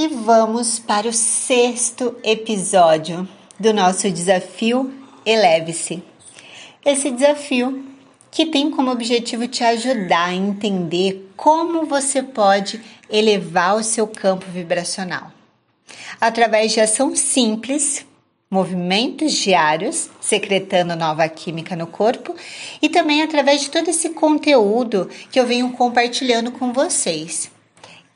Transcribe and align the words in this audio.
E 0.00 0.06
vamos 0.06 0.78
para 0.78 1.08
o 1.08 1.12
sexto 1.12 2.14
episódio 2.22 3.28
do 3.58 3.74
nosso 3.74 4.08
desafio 4.08 4.94
Eleve-se. 5.26 6.04
Esse 6.84 7.10
desafio 7.10 7.84
que 8.30 8.46
tem 8.46 8.70
como 8.70 8.92
objetivo 8.92 9.48
te 9.48 9.64
ajudar 9.64 10.26
a 10.26 10.34
entender 10.34 11.28
como 11.36 11.84
você 11.84 12.22
pode 12.22 12.80
elevar 13.10 13.74
o 13.74 13.82
seu 13.82 14.06
campo 14.06 14.46
vibracional. 14.52 15.32
Através 16.20 16.70
de 16.70 16.80
ação 16.80 17.16
simples, 17.16 18.06
movimentos 18.48 19.32
diários, 19.32 20.08
secretando 20.20 20.94
nova 20.94 21.28
química 21.28 21.74
no 21.74 21.88
corpo, 21.88 22.36
e 22.80 22.88
também 22.88 23.20
através 23.20 23.62
de 23.62 23.70
todo 23.70 23.90
esse 23.90 24.10
conteúdo 24.10 25.10
que 25.32 25.40
eu 25.40 25.44
venho 25.44 25.72
compartilhando 25.72 26.52
com 26.52 26.72
vocês. 26.72 27.50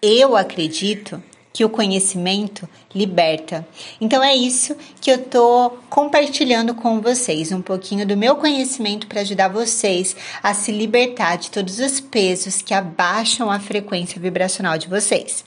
Eu 0.00 0.36
acredito 0.36 1.20
que 1.52 1.64
o 1.64 1.68
conhecimento 1.68 2.68
liberta. 2.94 3.66
Então 4.00 4.22
é 4.22 4.34
isso 4.34 4.76
que 5.00 5.10
eu 5.10 5.18
tô 5.24 5.70
compartilhando 5.90 6.74
com 6.74 7.00
vocês, 7.00 7.52
um 7.52 7.60
pouquinho 7.60 8.06
do 8.06 8.16
meu 8.16 8.36
conhecimento 8.36 9.06
para 9.06 9.20
ajudar 9.20 9.48
vocês 9.48 10.16
a 10.42 10.54
se 10.54 10.72
libertar 10.72 11.36
de 11.36 11.50
todos 11.50 11.78
os 11.78 12.00
pesos 12.00 12.62
que 12.62 12.72
abaixam 12.72 13.50
a 13.50 13.60
frequência 13.60 14.20
vibracional 14.20 14.78
de 14.78 14.88
vocês. 14.88 15.44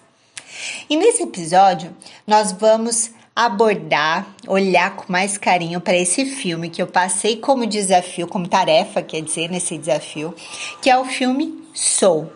E 0.89 0.95
nesse 0.95 1.23
episódio, 1.23 1.95
nós 2.25 2.51
vamos 2.51 3.11
abordar, 3.35 4.25
olhar 4.47 4.95
com 4.95 5.11
mais 5.11 5.37
carinho 5.37 5.81
para 5.81 5.97
esse 5.97 6.25
filme 6.25 6.69
que 6.69 6.81
eu 6.81 6.87
passei 6.87 7.35
como 7.35 7.67
desafio, 7.67 8.27
como 8.27 8.47
tarefa, 8.47 9.01
quer 9.01 9.21
dizer, 9.21 9.49
nesse 9.49 9.77
desafio, 9.77 10.33
que 10.81 10.89
é 10.89 10.97
o 10.97 11.03
filme 11.03 11.61
Soul. 11.73 12.31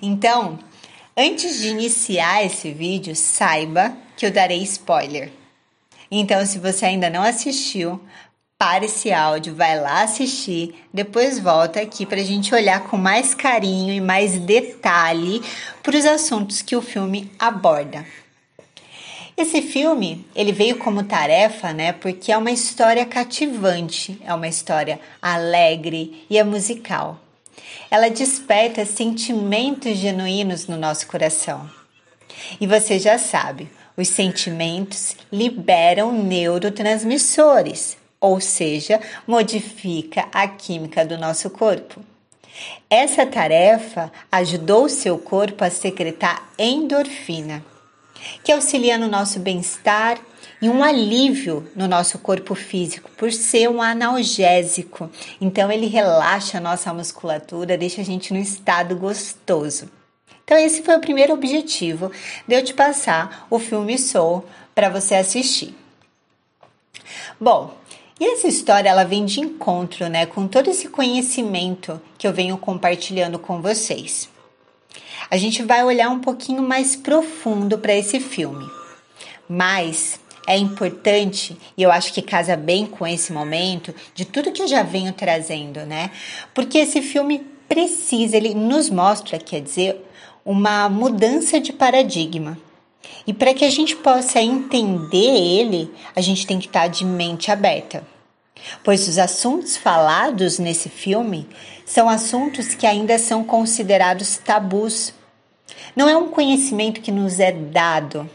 Então, 0.00 0.58
Antes 1.22 1.60
de 1.60 1.68
iniciar 1.68 2.46
esse 2.46 2.72
vídeo, 2.72 3.14
saiba 3.14 3.94
que 4.16 4.24
eu 4.24 4.30
darei 4.30 4.62
spoiler. 4.62 5.30
Então, 6.10 6.46
se 6.46 6.58
você 6.58 6.86
ainda 6.86 7.10
não 7.10 7.22
assistiu, 7.22 8.00
para 8.58 8.86
esse 8.86 9.12
áudio, 9.12 9.54
vai 9.54 9.78
lá 9.78 10.02
assistir, 10.02 10.74
depois 10.90 11.38
volta 11.38 11.78
aqui 11.78 12.06
para 12.06 12.22
a 12.22 12.24
gente 12.24 12.54
olhar 12.54 12.84
com 12.84 12.96
mais 12.96 13.34
carinho 13.34 13.92
e 13.92 14.00
mais 14.00 14.38
detalhe 14.38 15.42
para 15.82 15.94
os 15.94 16.06
assuntos 16.06 16.62
que 16.62 16.74
o 16.74 16.80
filme 16.80 17.30
aborda. 17.38 18.06
Esse 19.36 19.60
filme, 19.60 20.24
ele 20.34 20.52
veio 20.52 20.78
como 20.78 21.04
tarefa, 21.04 21.74
né? 21.74 21.92
Porque 21.92 22.32
é 22.32 22.38
uma 22.38 22.50
história 22.50 23.04
cativante, 23.04 24.18
é 24.24 24.32
uma 24.32 24.48
história 24.48 24.98
alegre 25.20 26.24
e 26.30 26.38
é 26.38 26.44
musical 26.44 27.20
ela 27.90 28.08
desperta 28.08 28.84
sentimentos 28.84 29.96
genuínos 29.96 30.66
no 30.66 30.76
nosso 30.76 31.06
coração. 31.06 31.68
E 32.60 32.66
você 32.66 32.98
já 32.98 33.18
sabe, 33.18 33.70
os 33.96 34.08
sentimentos 34.08 35.16
liberam 35.32 36.12
neurotransmissores, 36.12 37.96
ou 38.20 38.40
seja, 38.40 39.00
modifica 39.26 40.28
a 40.32 40.46
química 40.46 41.04
do 41.04 41.18
nosso 41.18 41.50
corpo. 41.50 42.00
Essa 42.88 43.24
tarefa 43.24 44.12
ajudou 44.30 44.84
o 44.84 44.90
seu 44.90 45.18
corpo 45.18 45.64
a 45.64 45.70
secretar 45.70 46.50
endorfina, 46.58 47.64
que 48.44 48.52
auxilia 48.52 48.98
no 48.98 49.08
nosso 49.08 49.38
bem-estar 49.38 50.18
e 50.60 50.68
um 50.68 50.82
alívio 50.82 51.66
no 51.74 51.88
nosso 51.88 52.18
corpo 52.18 52.54
físico 52.54 53.10
por 53.16 53.32
ser 53.32 53.68
um 53.70 53.80
analgésico. 53.80 55.10
Então 55.40 55.70
ele 55.72 55.86
relaxa 55.86 56.58
a 56.58 56.60
nossa 56.60 56.92
musculatura, 56.92 57.78
deixa 57.78 58.02
a 58.02 58.04
gente 58.04 58.32
num 58.32 58.40
estado 58.40 58.94
gostoso. 58.96 59.90
Então 60.44 60.58
esse 60.58 60.82
foi 60.82 60.96
o 60.96 61.00
primeiro 61.00 61.32
objetivo 61.32 62.10
de 62.46 62.54
eu 62.54 62.64
te 62.64 62.74
passar 62.74 63.46
o 63.48 63.58
filme 63.58 63.96
Soul 63.96 64.44
para 64.74 64.88
você 64.88 65.14
assistir. 65.14 65.74
Bom, 67.40 67.74
e 68.18 68.32
essa 68.32 68.48
história 68.48 68.90
ela 68.90 69.04
vem 69.04 69.24
de 69.24 69.40
encontro, 69.40 70.08
né, 70.08 70.26
com 70.26 70.46
todo 70.46 70.68
esse 70.68 70.88
conhecimento 70.88 72.00
que 72.18 72.26
eu 72.26 72.32
venho 72.34 72.58
compartilhando 72.58 73.38
com 73.38 73.62
vocês. 73.62 74.28
A 75.30 75.36
gente 75.36 75.62
vai 75.62 75.82
olhar 75.84 76.10
um 76.10 76.18
pouquinho 76.18 76.62
mais 76.62 76.96
profundo 76.96 77.78
para 77.78 77.94
esse 77.94 78.20
filme. 78.20 78.68
Mas 79.48 80.20
é 80.50 80.56
importante, 80.56 81.56
e 81.76 81.82
eu 81.84 81.92
acho 81.92 82.12
que 82.12 82.20
casa 82.20 82.56
bem 82.56 82.84
com 82.84 83.06
esse 83.06 83.32
momento, 83.32 83.94
de 84.12 84.24
tudo 84.24 84.50
que 84.50 84.60
eu 84.60 84.66
já 84.66 84.82
venho 84.82 85.12
trazendo, 85.12 85.86
né? 85.86 86.10
Porque 86.52 86.78
esse 86.78 87.00
filme 87.00 87.46
precisa, 87.68 88.36
ele 88.36 88.52
nos 88.52 88.90
mostra, 88.90 89.38
quer 89.38 89.60
dizer, 89.60 90.04
uma 90.44 90.88
mudança 90.88 91.60
de 91.60 91.72
paradigma. 91.72 92.58
E 93.24 93.32
para 93.32 93.54
que 93.54 93.64
a 93.64 93.70
gente 93.70 93.94
possa 93.94 94.42
entender 94.42 95.36
ele, 95.36 95.88
a 96.16 96.20
gente 96.20 96.44
tem 96.44 96.58
que 96.58 96.66
estar 96.66 96.88
de 96.88 97.04
mente 97.04 97.52
aberta. 97.52 98.04
Pois 98.82 99.06
os 99.06 99.18
assuntos 99.18 99.76
falados 99.76 100.58
nesse 100.58 100.88
filme 100.88 101.48
são 101.86 102.08
assuntos 102.08 102.74
que 102.74 102.88
ainda 102.88 103.16
são 103.20 103.44
considerados 103.44 104.36
tabus. 104.38 105.14
Não 105.94 106.08
é 106.08 106.16
um 106.16 106.26
conhecimento 106.26 107.00
que 107.00 107.12
nos 107.12 107.38
é 107.38 107.52
dado, 107.52 108.28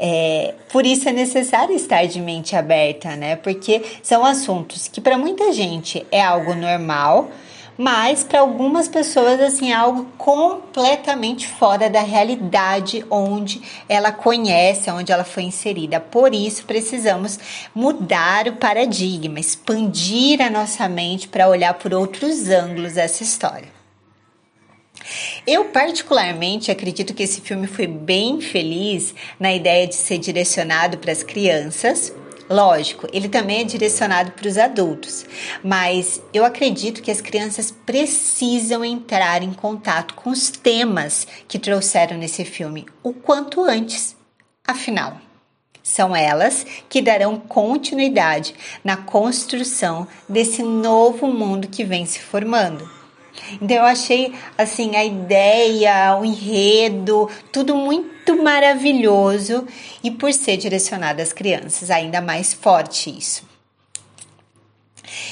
é, 0.00 0.54
por 0.70 0.86
isso 0.86 1.08
é 1.08 1.12
necessário 1.12 1.74
estar 1.74 2.06
de 2.06 2.20
mente 2.20 2.54
aberta, 2.54 3.16
né? 3.16 3.34
Porque 3.34 3.82
são 4.00 4.24
assuntos 4.24 4.86
que 4.86 5.00
para 5.00 5.18
muita 5.18 5.52
gente 5.52 6.06
é 6.12 6.22
algo 6.22 6.54
normal, 6.54 7.28
mas 7.76 8.22
para 8.22 8.40
algumas 8.40 8.86
pessoas 8.86 9.40
assim 9.40 9.72
é 9.72 9.74
algo 9.74 10.06
completamente 10.16 11.48
fora 11.48 11.90
da 11.90 12.00
realidade 12.00 13.04
onde 13.10 13.60
ela 13.88 14.12
conhece, 14.12 14.88
onde 14.88 15.10
ela 15.10 15.24
foi 15.24 15.42
inserida. 15.42 15.98
Por 15.98 16.32
isso 16.32 16.64
precisamos 16.64 17.38
mudar 17.74 18.46
o 18.46 18.52
paradigma, 18.52 19.40
expandir 19.40 20.40
a 20.40 20.48
nossa 20.48 20.88
mente 20.88 21.26
para 21.26 21.48
olhar 21.48 21.74
por 21.74 21.92
outros 21.92 22.48
ângulos 22.48 22.96
essa 22.96 23.24
história. 23.24 23.77
Eu, 25.46 25.66
particularmente, 25.66 26.70
acredito 26.70 27.14
que 27.14 27.22
esse 27.22 27.40
filme 27.40 27.66
foi 27.66 27.86
bem 27.86 28.40
feliz 28.40 29.14
na 29.38 29.54
ideia 29.54 29.86
de 29.86 29.94
ser 29.94 30.18
direcionado 30.18 30.98
para 30.98 31.12
as 31.12 31.22
crianças. 31.22 32.12
Lógico, 32.50 33.06
ele 33.12 33.28
também 33.28 33.60
é 33.60 33.64
direcionado 33.64 34.32
para 34.32 34.48
os 34.48 34.56
adultos, 34.56 35.26
mas 35.62 36.22
eu 36.32 36.46
acredito 36.46 37.02
que 37.02 37.10
as 37.10 37.20
crianças 37.20 37.70
precisam 37.70 38.82
entrar 38.82 39.42
em 39.42 39.52
contato 39.52 40.14
com 40.14 40.30
os 40.30 40.48
temas 40.48 41.26
que 41.46 41.58
trouxeram 41.58 42.16
nesse 42.16 42.46
filme 42.46 42.86
o 43.02 43.12
quanto 43.12 43.62
antes. 43.62 44.16
Afinal, 44.66 45.20
são 45.82 46.16
elas 46.16 46.66
que 46.88 47.02
darão 47.02 47.38
continuidade 47.38 48.54
na 48.82 48.96
construção 48.96 50.06
desse 50.28 50.62
novo 50.62 51.26
mundo 51.26 51.68
que 51.68 51.84
vem 51.84 52.06
se 52.06 52.18
formando. 52.18 52.97
Então 53.60 53.76
eu 53.76 53.84
achei 53.84 54.34
assim 54.56 54.96
a 54.96 55.04
ideia, 55.04 56.16
o 56.20 56.24
enredo, 56.24 57.28
tudo 57.52 57.76
muito 57.76 58.42
maravilhoso 58.42 59.66
e 60.02 60.10
por 60.10 60.32
ser 60.32 60.56
direcionado 60.56 61.22
às 61.22 61.32
crianças, 61.32 61.90
ainda 61.90 62.20
mais 62.20 62.52
forte 62.52 63.16
isso. 63.16 63.42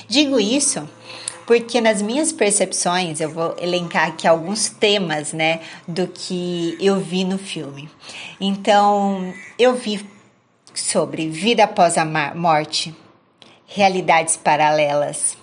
Digo 0.09 0.41
isso 0.41 0.89
porque 1.47 1.81
nas 1.81 2.03
minhas 2.03 2.33
percepções, 2.33 3.21
eu 3.21 3.31
vou 3.31 3.55
elencar 3.59 4.09
aqui 4.09 4.27
alguns 4.27 4.69
temas, 4.69 5.33
né, 5.33 5.61
do 5.87 6.09
que 6.09 6.77
eu 6.81 6.99
vi 6.99 7.23
no 7.23 7.39
filme. 7.39 7.89
Então, 8.41 9.33
eu 9.57 9.77
vi 9.77 10.05
sobre 10.75 11.29
vida 11.29 11.63
após 11.63 11.97
a 11.97 12.05
morte, 12.35 12.93
realidades 13.65 14.37
paralelas, 14.37 15.39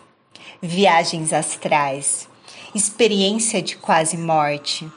viagens 0.62 1.32
astrais, 1.32 2.28
experiência 2.74 3.62
de 3.62 3.76
quase 3.78 4.18
morte, 4.18 4.90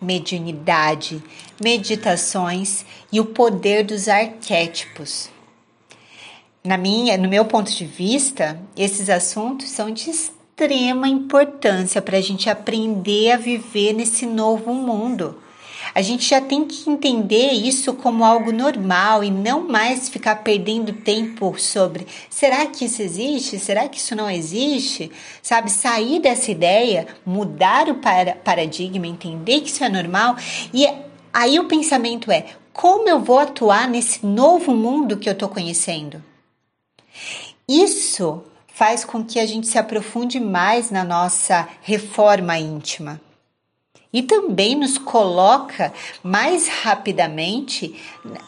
mediunidade, 0.00 1.22
meditações 1.62 2.84
e 3.12 3.20
o 3.20 3.26
poder 3.26 3.84
dos 3.84 4.08
arquétipos. 4.08 5.28
Na 6.64 6.76
minha, 6.76 7.16
no 7.16 7.28
meu 7.28 7.44
ponto 7.44 7.70
de 7.70 7.84
vista, 7.84 8.60
esses 8.76 9.08
assuntos 9.08 9.68
são 9.70 9.90
de 9.90 10.10
extrema 10.10 11.08
importância 11.08 12.02
para 12.02 12.18
a 12.18 12.20
gente 12.20 12.50
aprender 12.50 13.32
a 13.32 13.36
viver 13.36 13.92
nesse 13.92 14.26
novo 14.26 14.72
mundo 14.72 15.36
a 15.94 16.02
gente 16.02 16.28
já 16.28 16.40
tem 16.40 16.64
que 16.64 16.88
entender 16.88 17.52
isso 17.52 17.94
como 17.94 18.24
algo 18.24 18.52
normal 18.52 19.24
e 19.24 19.30
não 19.30 19.66
mais 19.66 20.08
ficar 20.08 20.36
perdendo 20.36 20.92
tempo 20.92 21.58
sobre 21.58 22.06
será 22.30 22.66
que 22.66 22.84
isso 22.84 23.02
existe? 23.02 23.58
Será 23.58 23.88
que 23.88 23.98
isso 23.98 24.14
não 24.14 24.30
existe? 24.30 25.10
Sabe, 25.42 25.70
sair 25.70 26.20
dessa 26.20 26.50
ideia, 26.50 27.06
mudar 27.24 27.88
o 27.88 27.96
paradigma, 28.44 29.06
entender 29.06 29.60
que 29.60 29.68
isso 29.68 29.84
é 29.84 29.88
normal 29.88 30.36
e 30.72 30.86
aí 31.32 31.58
o 31.58 31.64
pensamento 31.64 32.30
é 32.30 32.46
como 32.72 33.08
eu 33.08 33.18
vou 33.18 33.40
atuar 33.40 33.88
nesse 33.88 34.24
novo 34.24 34.72
mundo 34.72 35.16
que 35.16 35.28
eu 35.28 35.32
estou 35.32 35.48
conhecendo? 35.48 36.22
Isso 37.68 38.44
faz 38.68 39.04
com 39.04 39.24
que 39.24 39.40
a 39.40 39.44
gente 39.44 39.66
se 39.66 39.76
aprofunde 39.76 40.38
mais 40.38 40.88
na 40.88 41.02
nossa 41.02 41.68
reforma 41.82 42.56
íntima. 42.56 43.20
E 44.12 44.22
também 44.22 44.74
nos 44.74 44.98
coloca 44.98 45.92
mais 46.22 46.68
rapidamente 46.68 47.94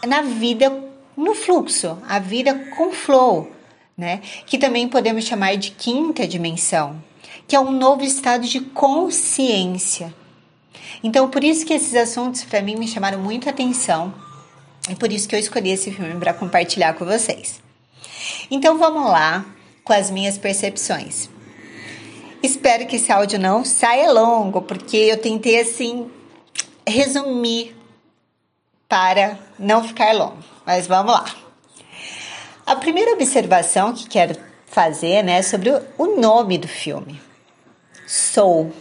na 0.06 0.22
vida 0.22 0.90
no 1.16 1.34
fluxo, 1.34 1.98
a 2.08 2.18
vida 2.18 2.54
com 2.76 2.92
flow, 2.92 3.50
né? 3.96 4.20
Que 4.46 4.56
também 4.56 4.88
podemos 4.88 5.24
chamar 5.24 5.56
de 5.56 5.70
quinta 5.72 6.26
dimensão, 6.26 7.02
que 7.46 7.54
é 7.54 7.60
um 7.60 7.70
novo 7.70 8.02
estado 8.02 8.46
de 8.46 8.60
consciência. 8.60 10.14
Então, 11.02 11.28
por 11.28 11.44
isso 11.44 11.66
que 11.66 11.74
esses 11.74 11.94
assuntos 11.94 12.44
para 12.44 12.62
mim 12.62 12.76
me 12.76 12.88
chamaram 12.88 13.18
muita 13.18 13.50
atenção 13.50 14.14
e 14.88 14.94
por 14.94 15.12
isso 15.12 15.28
que 15.28 15.34
eu 15.34 15.38
escolhi 15.40 15.70
esse 15.70 15.90
filme 15.90 16.18
para 16.18 16.32
compartilhar 16.32 16.94
com 16.94 17.04
vocês. 17.04 17.60
Então, 18.50 18.78
vamos 18.78 19.04
lá 19.04 19.44
com 19.84 19.92
as 19.92 20.10
minhas 20.10 20.38
percepções. 20.38 21.28
Espero 22.42 22.87
que 22.87 22.96
esse 22.96 23.12
áudio 23.12 23.38
não 23.38 23.64
saia 23.64 24.10
longo, 24.10 24.62
porque 24.62 24.96
eu 24.96 25.19
tentei 25.19 25.60
assim 25.60 26.10
resumir 26.87 27.76
para 28.88 29.38
não 29.58 29.87
ficar 29.87 30.12
longo. 30.12 30.38
Mas 30.64 30.87
vamos 30.87 31.12
lá. 31.12 31.26
A 32.66 32.76
primeira 32.76 33.12
observação 33.12 33.92
que 33.92 34.08
quero 34.08 34.37
fazer, 34.66 35.22
né, 35.22 35.38
é 35.38 35.42
sobre 35.42 35.70
o 35.98 36.20
nome 36.20 36.56
do 36.56 36.69
filme. 36.69 37.20
Soul, 38.06 38.72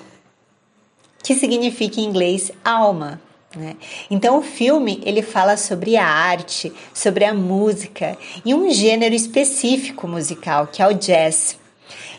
que 1.23 1.35
significa 1.35 1.99
em 1.99 2.05
inglês 2.05 2.51
alma. 2.63 3.21
Né? 3.55 3.75
Então 4.09 4.37
o 4.37 4.43
filme 4.43 5.01
ele 5.03 5.21
fala 5.21 5.57
sobre 5.57 5.97
a 5.97 6.05
arte, 6.05 6.71
sobre 6.93 7.25
a 7.25 7.33
música 7.33 8.17
e 8.45 8.53
um 8.53 8.69
gênero 8.69 9.15
específico 9.15 10.07
musical 10.07 10.67
que 10.67 10.81
é 10.81 10.87
o 10.87 10.93
jazz. 10.93 11.57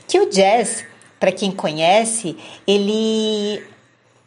Que 0.07 0.19
o 0.19 0.29
jazz 0.29 0.85
para 1.21 1.31
quem 1.31 1.53
conhece, 1.53 2.37
ele 2.67 3.63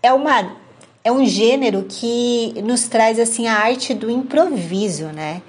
é 0.02 0.14
uma 0.14 0.62
é 1.04 1.12
um 1.12 1.26
gênero 1.26 1.84
que 1.84 2.54
nos 2.64 2.88
traz 2.88 3.20
assim 3.20 3.48
a 3.48 3.56
arte 3.56 3.94
do 3.94 4.10
improviso, 4.10 5.08
né? 5.08 5.42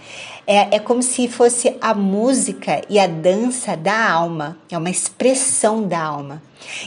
É, 0.46 0.76
é 0.76 0.78
como 0.80 1.00
se 1.00 1.28
fosse 1.28 1.76
a 1.80 1.94
música 1.94 2.82
e 2.90 2.98
a 2.98 3.06
dança 3.06 3.76
da 3.76 4.10
alma, 4.10 4.58
é 4.68 4.76
uma 4.76 4.90
expressão 4.90 5.86
da 5.86 6.02
alma. 6.02 6.42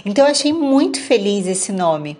Então 0.05 0.25
eu 0.25 0.31
achei 0.31 0.51
muito 0.51 0.99
feliz 0.99 1.47
esse 1.47 1.71
nome, 1.71 2.17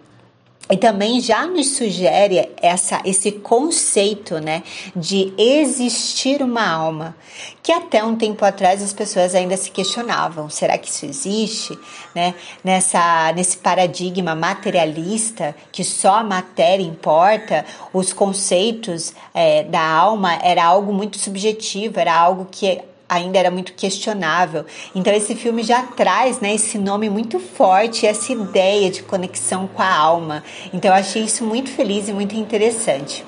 e 0.69 0.75
também 0.75 1.21
já 1.21 1.47
nos 1.47 1.77
sugere 1.77 2.49
essa, 2.61 3.01
esse 3.05 3.31
conceito 3.31 4.39
né, 4.39 4.63
de 4.95 5.33
existir 5.37 6.41
uma 6.41 6.67
alma, 6.67 7.15
que 7.63 7.71
até 7.71 8.03
um 8.03 8.15
tempo 8.15 8.43
atrás 8.43 8.83
as 8.83 8.91
pessoas 8.91 9.33
ainda 9.33 9.55
se 9.55 9.71
questionavam: 9.71 10.49
será 10.49 10.77
que 10.77 10.89
isso 10.89 11.05
existe? 11.05 11.77
Né? 12.13 12.35
Nessa, 12.63 13.31
nesse 13.33 13.57
paradigma 13.57 14.35
materialista 14.35 15.55
que 15.71 15.83
só 15.83 16.15
a 16.15 16.23
matéria 16.23 16.83
importa, 16.83 17.65
os 17.93 18.11
conceitos 18.11 19.13
é, 19.33 19.63
da 19.63 19.81
alma 19.81 20.37
era 20.43 20.65
algo 20.65 20.91
muito 20.91 21.17
subjetivo, 21.17 21.99
era 21.99 22.13
algo 22.13 22.47
que 22.51 22.81
ainda 23.07 23.39
era 23.39 23.51
muito 23.51 23.73
questionável. 23.73 24.65
Então 24.93 25.13
esse 25.13 25.35
filme 25.35 25.63
já 25.63 25.83
traz, 25.83 26.39
né, 26.39 26.53
esse 26.53 26.77
nome 26.77 27.09
muito 27.09 27.39
forte, 27.39 28.05
essa 28.05 28.31
ideia 28.31 28.89
de 28.89 29.03
conexão 29.03 29.67
com 29.67 29.81
a 29.81 29.95
alma. 29.95 30.43
Então 30.73 30.91
eu 30.91 30.97
achei 30.97 31.23
isso 31.23 31.45
muito 31.45 31.69
feliz 31.69 32.07
e 32.07 32.13
muito 32.13 32.35
interessante. 32.35 33.25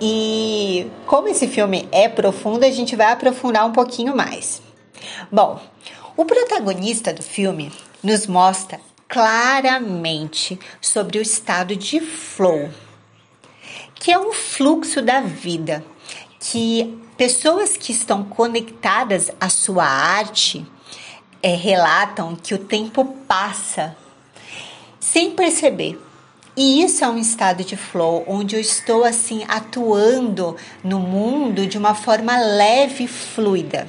E 0.00 0.90
como 1.06 1.28
esse 1.28 1.46
filme 1.46 1.88
é 1.92 2.08
profundo, 2.08 2.64
a 2.64 2.70
gente 2.70 2.96
vai 2.96 3.12
aprofundar 3.12 3.66
um 3.66 3.72
pouquinho 3.72 4.16
mais. 4.16 4.62
Bom, 5.30 5.60
o 6.16 6.24
protagonista 6.24 7.12
do 7.12 7.22
filme 7.22 7.72
nos 8.02 8.26
mostra 8.26 8.80
claramente 9.08 10.58
sobre 10.80 11.18
o 11.18 11.22
estado 11.22 11.74
de 11.74 12.00
flow, 12.00 12.68
que 13.94 14.12
é 14.12 14.18
um 14.18 14.32
fluxo 14.32 15.00
da 15.00 15.20
vida 15.20 15.84
que 16.40 16.98
pessoas 17.16 17.76
que 17.76 17.92
estão 17.92 18.22
conectadas 18.22 19.30
à 19.40 19.48
sua 19.48 19.84
arte 19.84 20.64
é, 21.42 21.54
relatam 21.54 22.36
que 22.36 22.54
o 22.54 22.58
tempo 22.58 23.04
passa 23.26 23.96
sem 25.00 25.32
perceber. 25.32 26.00
E 26.56 26.82
isso 26.82 27.04
é 27.04 27.08
um 27.08 27.18
estado 27.18 27.62
de 27.62 27.76
flow, 27.76 28.24
onde 28.26 28.56
eu 28.56 28.60
estou 28.60 29.04
assim 29.04 29.44
atuando 29.46 30.56
no 30.82 30.98
mundo 30.98 31.66
de 31.66 31.78
uma 31.78 31.94
forma 31.94 32.36
leve 32.36 33.04
e 33.04 33.08
fluida. 33.08 33.88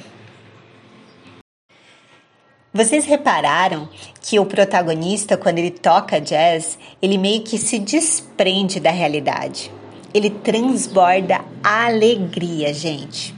Vocês 2.72 3.04
repararam 3.04 3.88
que 4.20 4.38
o 4.38 4.46
protagonista, 4.46 5.36
quando 5.36 5.58
ele 5.58 5.72
toca 5.72 6.20
jazz, 6.20 6.78
ele 7.02 7.18
meio 7.18 7.42
que 7.42 7.58
se 7.58 7.80
desprende 7.80 8.78
da 8.78 8.92
realidade 8.92 9.72
ele 10.12 10.30
transborda 10.30 11.44
alegria, 11.62 12.72
gente. 12.72 13.34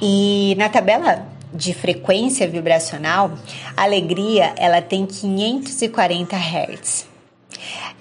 E 0.00 0.54
na 0.58 0.68
tabela 0.68 1.26
de 1.52 1.74
frequência 1.74 2.48
vibracional, 2.48 3.32
a 3.76 3.82
alegria 3.82 4.54
ela 4.56 4.80
tem 4.80 5.04
540 5.04 6.36
Hz. 6.36 7.10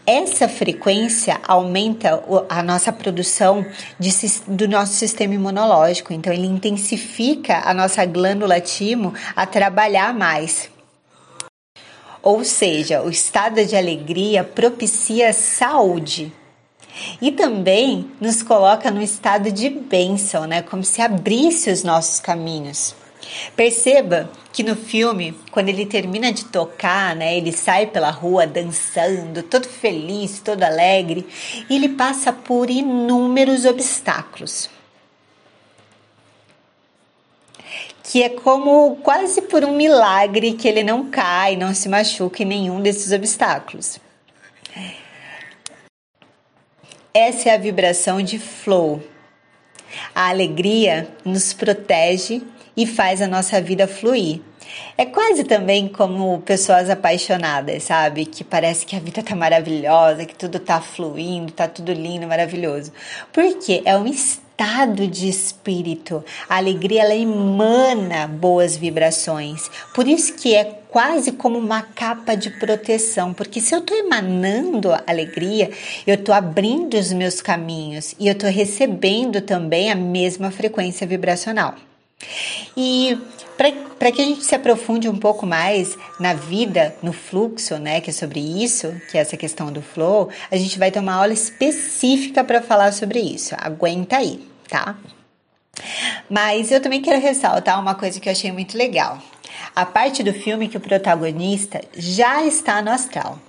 Essa 0.06 0.48
frequência 0.48 1.40
aumenta 1.48 2.24
a 2.50 2.64
nossa 2.64 2.92
produção 2.92 3.64
de, 4.00 4.10
do 4.48 4.68
nosso 4.68 4.94
sistema 4.94 5.36
imunológico, 5.36 6.14
então 6.14 6.34
ele 6.34 6.48
intensifica 6.48 7.62
a 7.64 7.74
nossa 7.74 8.04
glândula 8.06 8.60
timo 8.60 9.14
a 9.36 9.46
trabalhar 9.46 10.14
mais. 10.14 10.70
Ou 12.24 12.44
seja, 12.44 13.02
o 13.02 13.10
estado 13.10 13.64
de 13.64 13.76
alegria 13.76 14.44
propicia 14.44 15.32
saúde, 15.32 16.34
e 17.22 17.32
também 17.32 18.10
nos 18.20 18.42
coloca 18.44 18.92
no 18.92 19.02
estado 19.02 19.52
de 19.52 19.70
bênção, 19.70 20.46
né? 20.46 20.62
Como 20.62 20.84
se 20.84 21.02
abrisse 21.02 21.70
os 21.70 21.84
nossos 21.84 22.20
caminhos. 22.20 22.96
Perceba 23.56 24.30
que 24.52 24.64
no 24.64 24.76
filme, 24.76 25.38
quando 25.52 25.70
ele 25.70 25.86
termina 25.86 26.32
de 26.32 26.46
tocar, 26.46 27.16
né, 27.16 27.38
ele 27.38 27.52
sai 27.52 27.88
pela 27.88 28.10
rua 28.10 28.48
dançando, 28.48 29.44
todo 29.44 29.68
feliz, 29.68 30.40
todo 30.40 30.64
alegre, 30.64 31.28
e 31.70 31.76
ele 31.76 31.90
passa 31.90 32.34
por 32.34 32.70
inúmeros 32.70 33.66
obstáculos. 33.66 34.70
Que 38.04 38.24
é 38.24 38.30
como 38.30 38.96
quase 39.04 39.44
por 39.44 39.64
um 39.64 39.76
milagre 39.76 40.54
que 40.54 40.68
ele 40.68 40.84
não 40.84 41.10
cai, 41.12 41.56
não 41.56 41.76
se 41.76 41.88
machuca 41.88 42.42
em 42.42 42.46
nenhum 42.46 42.82
desses 42.82 43.12
obstáculos. 43.12 44.00
Essa 47.22 47.50
é 47.50 47.54
a 47.54 47.58
vibração 47.58 48.22
de 48.22 48.40
flow. 48.40 49.04
A 50.16 50.30
alegria 50.30 51.06
nos 51.26 51.52
protege 51.52 52.42
e 52.78 52.88
faz 52.88 53.22
a 53.22 53.28
nossa 53.28 53.62
vida 53.62 53.90
fluir. 53.90 54.40
É 54.98 55.06
quase 55.06 55.44
também 55.44 55.90
como 55.90 56.40
pessoas 56.44 56.90
apaixonadas, 56.90 57.84
sabe? 57.84 58.26
Que 58.26 58.42
parece 58.42 58.86
que 58.86 58.96
a 58.96 59.02
vida 59.02 59.22
tá 59.22 59.36
maravilhosa, 59.36 60.26
que 60.26 60.34
tudo 60.34 60.60
tá 60.60 60.80
fluindo, 60.80 61.52
tá 61.52 61.68
tudo 61.68 61.92
lindo, 61.92 62.26
maravilhoso. 62.26 62.94
Porque 63.34 63.82
é 63.84 63.98
um 63.98 64.08
estado 64.08 64.49
de 65.10 65.30
espírito. 65.30 66.24
A 66.50 66.58
alegria 66.58 67.04
ela 67.04 67.16
emana 67.16 68.28
boas 68.28 68.76
vibrações. 68.76 69.70
Por 69.94 70.08
isso 70.08 70.34
que 70.34 70.54
é 70.54 70.66
quase 70.90 71.32
como 71.32 71.58
uma 71.58 71.82
capa 71.82 72.36
de 72.36 72.50
proteção, 72.50 73.34
porque 73.34 73.62
se 73.62 73.74
eu 73.74 73.80
estou 73.80 73.96
emanando 73.96 74.92
alegria, 75.08 75.72
eu 76.06 76.16
estou 76.16 76.34
abrindo 76.34 76.96
os 76.96 77.14
meus 77.14 77.42
caminhos 77.42 78.16
e 78.20 78.28
eu 78.28 78.34
estou 78.34 78.50
recebendo 78.50 79.40
também 79.40 79.92
a 79.92 79.96
mesma 79.96 80.52
frequência 80.52 81.06
vibracional. 81.06 81.76
E 82.76 83.18
para 83.98 84.12
que 84.12 84.22
a 84.22 84.26
gente 84.26 84.44
se 84.44 84.56
aprofunde 84.56 85.10
um 85.10 85.18
pouco 85.18 85.46
mais 85.46 85.98
na 86.20 86.34
vida, 86.34 86.96
no 87.04 87.14
fluxo, 87.14 87.78
né, 87.78 88.00
que 88.02 88.10
é 88.10 88.14
sobre 88.14 88.40
isso, 88.40 88.94
que 89.12 89.18
é 89.18 89.22
essa 89.22 89.36
questão 89.36 89.72
do 89.72 89.82
flow, 89.82 90.30
a 90.50 90.56
gente 90.56 90.80
vai 90.80 90.90
ter 90.92 91.00
uma 91.00 91.14
aula 91.14 91.34
específica 91.34 92.44
para 92.44 92.62
falar 92.62 92.94
sobre 92.94 93.20
isso. 93.20 93.56
Aguenta 93.58 94.18
aí, 94.18 94.49
tá? 94.70 94.96
Mas 96.30 96.72
eu 96.72 96.82
também 96.82 97.02
quero 97.02 97.20
ressaltar 97.20 97.80
uma 97.80 97.96
coisa 97.96 98.20
que 98.20 98.30
eu 98.30 98.34
achei 98.34 98.52
muito 98.52 98.78
legal. 98.78 99.18
A 99.76 99.86
parte 99.86 100.24
do 100.24 100.34
filme 100.34 100.68
que 100.68 100.78
o 100.78 100.82
protagonista 100.82 101.82
já 101.96 102.44
está 102.44 102.82
no 102.82 102.92
astral. 102.92 103.40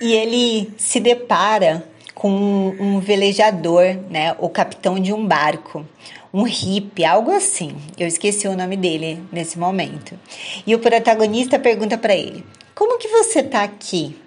E 0.00 0.12
ele 0.12 0.74
se 0.76 1.00
depara 1.00 1.86
com 2.14 2.30
um 2.30 3.00
velejador, 3.00 3.96
né, 4.10 4.34
o 4.38 4.48
capitão 4.48 4.98
de 4.98 5.12
um 5.12 5.26
barco, 5.26 5.86
um 6.32 6.42
hippie, 6.42 7.04
algo 7.04 7.30
assim. 7.30 7.76
Eu 7.98 8.06
esqueci 8.06 8.46
o 8.46 8.56
nome 8.56 8.76
dele 8.76 9.22
nesse 9.32 9.58
momento. 9.58 10.18
E 10.66 10.74
o 10.74 10.78
protagonista 10.78 11.58
pergunta 11.58 11.96
para 11.96 12.14
ele: 12.14 12.44
"Como 12.74 12.98
que 12.98 13.08
você 13.08 13.42
tá 13.42 13.62
aqui? 13.62 14.18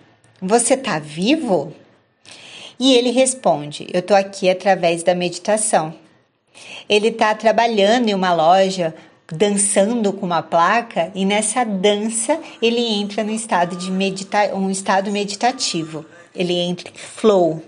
Você 0.42 0.76
tá 0.76 0.98
vivo?" 0.98 1.74
E 2.80 2.96
ele 2.96 3.12
responde: 3.12 3.88
"Eu 3.94 4.02
tô 4.02 4.16
aqui 4.16 4.50
através 4.50 5.04
da 5.04 5.14
meditação." 5.14 5.94
Ele 6.88 7.10
está 7.10 7.34
trabalhando 7.36 8.10
em 8.10 8.14
uma 8.14 8.34
loja 8.34 8.94
dançando 9.32 10.12
com 10.12 10.26
uma 10.26 10.42
placa 10.42 11.12
e 11.14 11.26
nessa 11.26 11.64
dança 11.64 12.40
ele 12.62 12.82
entra 12.82 13.24
no 13.24 13.32
estado 13.32 13.76
de 13.76 13.92
medita 13.92 14.56
um 14.56 14.70
estado 14.70 15.12
meditativo. 15.12 16.06
Ele 16.36 16.54
entra 16.54 16.90
em 16.90 16.98
flow. 16.98 17.64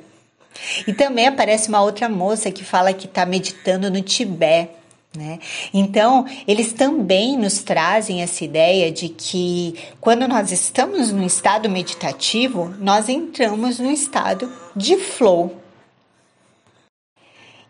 E 0.87 0.93
também 0.93 1.27
aparece 1.27 1.69
uma 1.69 1.81
outra 1.81 2.09
moça 2.09 2.51
que 2.51 2.63
fala 2.63 2.93
que 2.93 3.05
está 3.05 3.25
meditando 3.25 3.89
no 3.89 4.01
Tibete. 4.01 4.81
Né? 5.15 5.39
Então, 5.73 6.25
eles 6.47 6.71
também 6.71 7.37
nos 7.37 7.61
trazem 7.61 8.21
essa 8.21 8.45
ideia 8.45 8.89
de 8.89 9.09
que 9.09 9.75
quando 9.99 10.25
nós 10.25 10.53
estamos 10.53 11.11
no 11.11 11.25
estado 11.25 11.69
meditativo, 11.69 12.73
nós 12.79 13.09
entramos 13.09 13.77
no 13.77 13.91
estado 13.91 14.49
de 14.75 14.97
flow, 14.97 15.61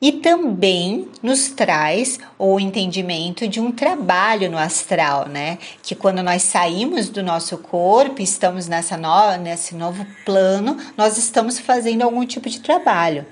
e 0.02 0.14
também 0.14 1.08
nos 1.22 1.50
traz 1.50 2.20
o 2.40 2.60
entendimento 2.60 3.48
de 3.48 3.60
um 3.60 3.72
trabalho 3.72 4.50
no 4.50 4.58
astral, 4.58 5.28
né? 5.28 5.60
Que 5.84 5.94
quando 5.94 6.24
nós 6.24 6.42
saímos 6.42 7.08
do 7.08 7.22
nosso 7.22 7.60
corpo, 7.60 8.20
estamos 8.20 8.68
nessa 8.68 8.98
no, 8.98 9.38
nesse 9.38 9.76
novo 9.76 10.04
plano, 10.26 10.76
nós 10.98 11.20
estamos 11.20 11.60
fazendo 11.60 12.02
algum 12.02 12.26
tipo 12.26 12.50
de 12.50 12.62
trabalho. 12.62 13.28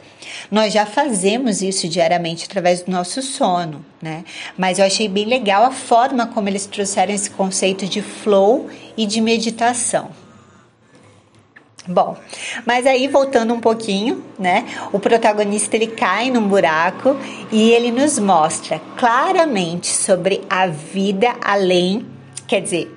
Nós 0.52 0.72
já 0.72 0.86
fazemos 0.86 1.64
isso 1.64 1.90
diariamente 1.90 2.46
através 2.46 2.84
do 2.84 2.92
nosso 2.92 3.20
sono, 3.24 3.84
né? 4.00 4.24
Mas 4.56 4.78
eu 4.78 4.86
achei 4.86 5.08
bem 5.08 5.26
legal 5.26 5.66
a 5.66 5.72
forma 5.72 6.28
como 6.28 6.50
eles 6.50 6.68
trouxeram 6.68 7.12
esse 7.12 7.32
conceito 7.32 7.88
de 7.88 8.04
flow 8.04 8.70
e 8.96 9.08
de 9.08 9.20
meditação. 9.22 10.12
Bom, 11.92 12.16
mas 12.68 12.86
aí 12.86 13.08
voltando 13.08 13.52
um 13.52 13.60
pouquinho, 13.60 14.24
né? 14.38 14.64
O 14.94 15.00
protagonista 15.00 15.76
ele 15.76 15.88
cai 15.88 16.30
num 16.30 16.48
buraco 16.48 17.18
e 17.52 17.72
ele 17.72 17.90
nos 17.90 18.20
mostra 18.20 18.80
claramente 18.96 19.88
sobre 19.88 20.44
a 20.48 20.68
vida 20.68 21.34
além, 21.42 22.06
quer 22.46 22.62
dizer, 22.62 22.96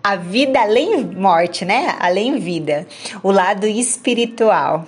a 0.00 0.14
vida 0.14 0.60
além 0.60 1.04
morte, 1.04 1.64
né? 1.64 1.96
Além 1.98 2.38
vida, 2.38 2.86
o 3.20 3.32
lado 3.32 3.66
espiritual. 3.66 4.86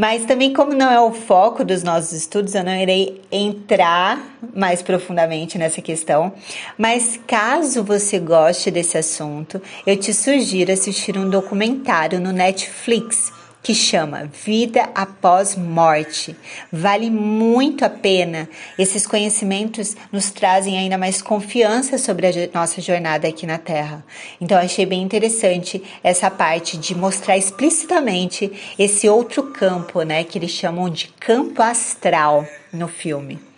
Mas 0.00 0.24
também, 0.24 0.50
como 0.50 0.72
não 0.72 0.90
é 0.90 0.98
o 0.98 1.12
foco 1.12 1.62
dos 1.62 1.82
nossos 1.82 2.12
estudos, 2.12 2.54
eu 2.54 2.64
não 2.64 2.74
irei 2.74 3.20
entrar 3.30 4.18
mais 4.56 4.80
profundamente 4.80 5.58
nessa 5.58 5.82
questão. 5.82 6.32
Mas 6.78 7.20
caso 7.26 7.84
você 7.84 8.18
goste 8.18 8.70
desse 8.70 8.96
assunto, 8.96 9.60
eu 9.86 9.94
te 9.98 10.14
sugiro 10.14 10.72
assistir 10.72 11.18
um 11.18 11.28
documentário 11.28 12.18
no 12.18 12.32
Netflix 12.32 13.30
que 13.62 13.74
chama 13.74 14.30
Vida 14.44 14.90
Após 14.94 15.54
Morte. 15.56 16.36
Vale 16.72 17.10
muito 17.10 17.84
a 17.84 17.90
pena. 17.90 18.48
Esses 18.78 19.06
conhecimentos 19.06 19.96
nos 20.10 20.30
trazem 20.30 20.78
ainda 20.78 20.96
mais 20.96 21.20
confiança 21.20 21.98
sobre 21.98 22.26
a 22.26 22.32
nossa 22.54 22.80
jornada 22.80 23.28
aqui 23.28 23.46
na 23.46 23.58
Terra. 23.58 24.04
Então, 24.40 24.58
achei 24.58 24.86
bem 24.86 25.02
interessante 25.02 25.82
essa 26.02 26.30
parte 26.30 26.78
de 26.78 26.94
mostrar 26.94 27.36
explicitamente 27.36 28.50
esse 28.78 29.08
outro 29.08 29.44
campo, 29.44 30.02
né, 30.02 30.24
que 30.24 30.38
eles 30.38 30.50
chamam 30.50 30.88
de 30.88 31.08
campo 31.20 31.62
astral 31.62 32.46
no 32.72 32.88
filme. 32.88 33.49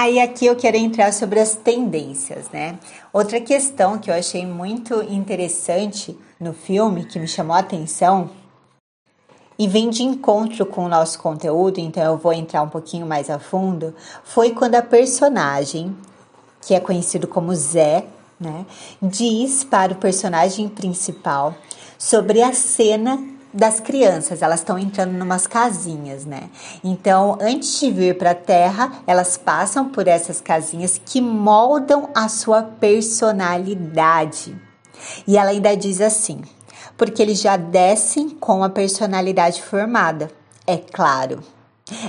Aí 0.00 0.20
aqui 0.20 0.46
eu 0.46 0.54
quero 0.54 0.76
entrar 0.76 1.12
sobre 1.12 1.40
as 1.40 1.56
tendências, 1.56 2.48
né? 2.50 2.78
Outra 3.12 3.40
questão 3.40 3.98
que 3.98 4.08
eu 4.08 4.14
achei 4.14 4.46
muito 4.46 5.02
interessante 5.02 6.16
no 6.38 6.52
filme, 6.52 7.04
que 7.04 7.18
me 7.18 7.26
chamou 7.26 7.56
a 7.56 7.58
atenção, 7.58 8.30
e 9.58 9.66
vem 9.66 9.90
de 9.90 10.04
encontro 10.04 10.64
com 10.64 10.84
o 10.84 10.88
nosso 10.88 11.18
conteúdo, 11.18 11.80
então 11.80 12.04
eu 12.04 12.16
vou 12.16 12.32
entrar 12.32 12.62
um 12.62 12.68
pouquinho 12.68 13.08
mais 13.08 13.28
a 13.28 13.40
fundo, 13.40 13.92
foi 14.22 14.52
quando 14.52 14.76
a 14.76 14.82
personagem, 14.82 15.96
que 16.60 16.76
é 16.76 16.78
conhecido 16.78 17.26
como 17.26 17.52
Zé, 17.52 18.06
né, 18.38 18.66
diz 19.02 19.64
para 19.64 19.94
o 19.94 19.96
personagem 19.96 20.68
principal 20.68 21.56
sobre 21.98 22.40
a 22.40 22.52
cena 22.52 23.18
das 23.52 23.80
crianças, 23.80 24.42
elas 24.42 24.60
estão 24.60 24.78
entrando 24.78 25.12
numas 25.12 25.46
casinhas, 25.46 26.24
né? 26.24 26.50
Então, 26.84 27.38
antes 27.40 27.80
de 27.80 27.90
vir 27.90 28.18
para 28.18 28.32
a 28.32 28.34
Terra, 28.34 28.92
elas 29.06 29.36
passam 29.36 29.88
por 29.88 30.06
essas 30.06 30.40
casinhas 30.40 31.00
que 31.04 31.20
moldam 31.20 32.10
a 32.14 32.28
sua 32.28 32.62
personalidade. 32.62 34.56
E 35.26 35.36
ela 35.36 35.50
ainda 35.50 35.76
diz 35.76 36.00
assim: 36.00 36.42
porque 36.96 37.22
eles 37.22 37.40
já 37.40 37.56
descem 37.56 38.28
com 38.28 38.62
a 38.62 38.68
personalidade 38.68 39.62
formada. 39.62 40.30
É 40.66 40.76
claro. 40.76 41.42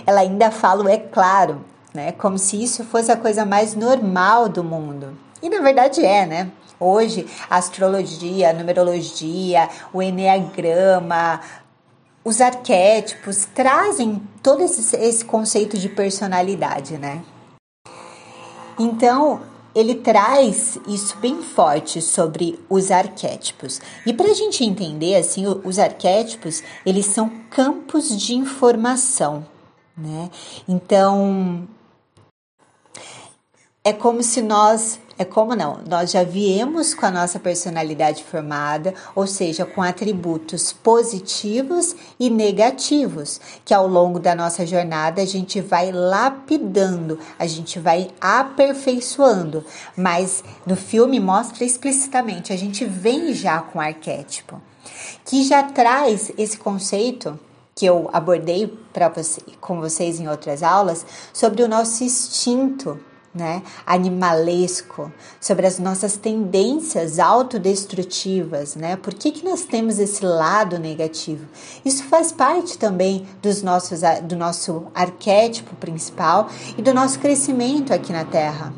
Ela 0.06 0.22
ainda 0.22 0.52
fala, 0.52 0.92
é 0.92 0.98
claro, 0.98 1.64
né? 1.94 2.12
Como 2.12 2.38
se 2.38 2.62
isso 2.62 2.84
fosse 2.84 3.12
a 3.12 3.16
coisa 3.16 3.46
mais 3.46 3.76
normal 3.76 4.50
do 4.50 4.64
mundo. 4.64 5.18
E 5.42 5.50
na 5.50 5.62
verdade 5.62 6.06
é, 6.06 6.26
né? 6.26 6.52
Hoje, 6.80 7.28
a 7.50 7.58
astrologia, 7.58 8.50
a 8.50 8.54
numerologia, 8.54 9.70
o 9.92 10.02
enneagrama, 10.02 11.42
os 12.24 12.40
arquétipos 12.40 13.46
trazem 13.54 14.22
todo 14.42 14.64
esse, 14.64 14.96
esse 14.96 15.26
conceito 15.26 15.78
de 15.78 15.90
personalidade, 15.90 16.98
né? 16.98 17.22
Então, 18.78 19.42
ele 19.76 19.96
traz 19.96 20.78
isso 20.88 21.18
bem 21.18 21.42
forte 21.42 22.02
sobre 22.02 22.60
os 22.70 22.92
arquétipos. 22.92 23.82
E 24.06 24.14
para 24.14 24.32
a 24.32 24.34
gente 24.34 24.64
entender, 24.64 25.16
assim, 25.16 25.46
os 25.64 25.78
arquétipos, 25.78 26.64
eles 26.86 27.06
são 27.08 27.30
campos 27.50 28.10
de 28.18 28.36
informação, 28.36 29.46
né? 29.98 30.30
Então, 30.68 31.68
é 33.84 33.94
como 33.94 34.24
se 34.24 34.42
nós 34.42 35.00
é 35.20 35.26
como 35.26 35.54
não, 35.54 35.82
nós 35.86 36.12
já 36.12 36.24
viemos 36.24 36.94
com 36.94 37.06
a 37.06 37.12
nossa 37.12 37.38
personalidade 37.38 38.24
formada, 38.24 38.94
ou 39.14 39.28
seja, 39.28 39.66
com 39.66 39.82
atributos 39.84 40.72
positivos 40.72 41.94
e 42.18 42.30
negativos, 42.30 43.42
que 43.66 43.74
ao 43.74 43.86
longo 43.86 44.18
da 44.18 44.34
nossa 44.34 44.66
jornada 44.66 45.22
a 45.22 45.26
gente 45.26 45.60
vai 45.60 45.92
lapidando, 45.92 47.20
a 47.38 47.46
gente 47.46 47.80
vai 47.80 48.12
aperfeiçoando. 48.22 49.66
Mas 49.94 50.42
no 50.66 50.78
filme 50.78 51.20
mostra 51.20 51.66
explicitamente, 51.66 52.54
a 52.54 52.58
gente 52.58 52.86
vem 52.86 53.34
já 53.34 53.60
com 53.60 53.82
arquétipo, 53.82 54.62
que 55.26 55.44
já 55.44 55.64
traz 55.64 56.32
esse 56.38 56.58
conceito 56.58 57.38
que 57.76 57.86
eu 57.86 58.10
abordei 58.14 58.68
para 58.94 59.10
você, 59.10 59.42
com 59.60 59.82
vocês 59.82 60.18
em 60.18 60.30
outras 60.30 60.64
aulas 60.64 61.06
sobre 61.34 61.62
o 61.62 61.68
nosso 61.68 62.06
instinto 62.06 62.98
né, 63.34 63.62
animalesco, 63.86 65.12
sobre 65.40 65.68
as 65.68 65.78
nossas 65.78 66.18
tendências 66.18 67.20
autodestrutivas, 67.20 68.76
né? 68.76 68.96
Por 68.96 69.14
que, 69.14 69.32
que 69.32 69.46
nós 69.46 69.64
temos 69.64 70.00
esse 70.00 70.26
lado 70.26 70.80
negativo? 70.80 71.46
Isso 71.86 72.04
faz 72.06 72.32
parte 72.32 72.78
também 72.78 73.28
dos 73.42 73.62
nossos, 73.62 74.02
do 74.24 74.36
nosso 74.36 74.88
arquétipo 74.96 75.76
principal 75.76 76.50
e 76.78 76.82
do 76.82 76.94
nosso 76.94 77.20
crescimento 77.20 77.94
aqui 77.94 78.12
na 78.12 78.26
Terra. 78.26 78.74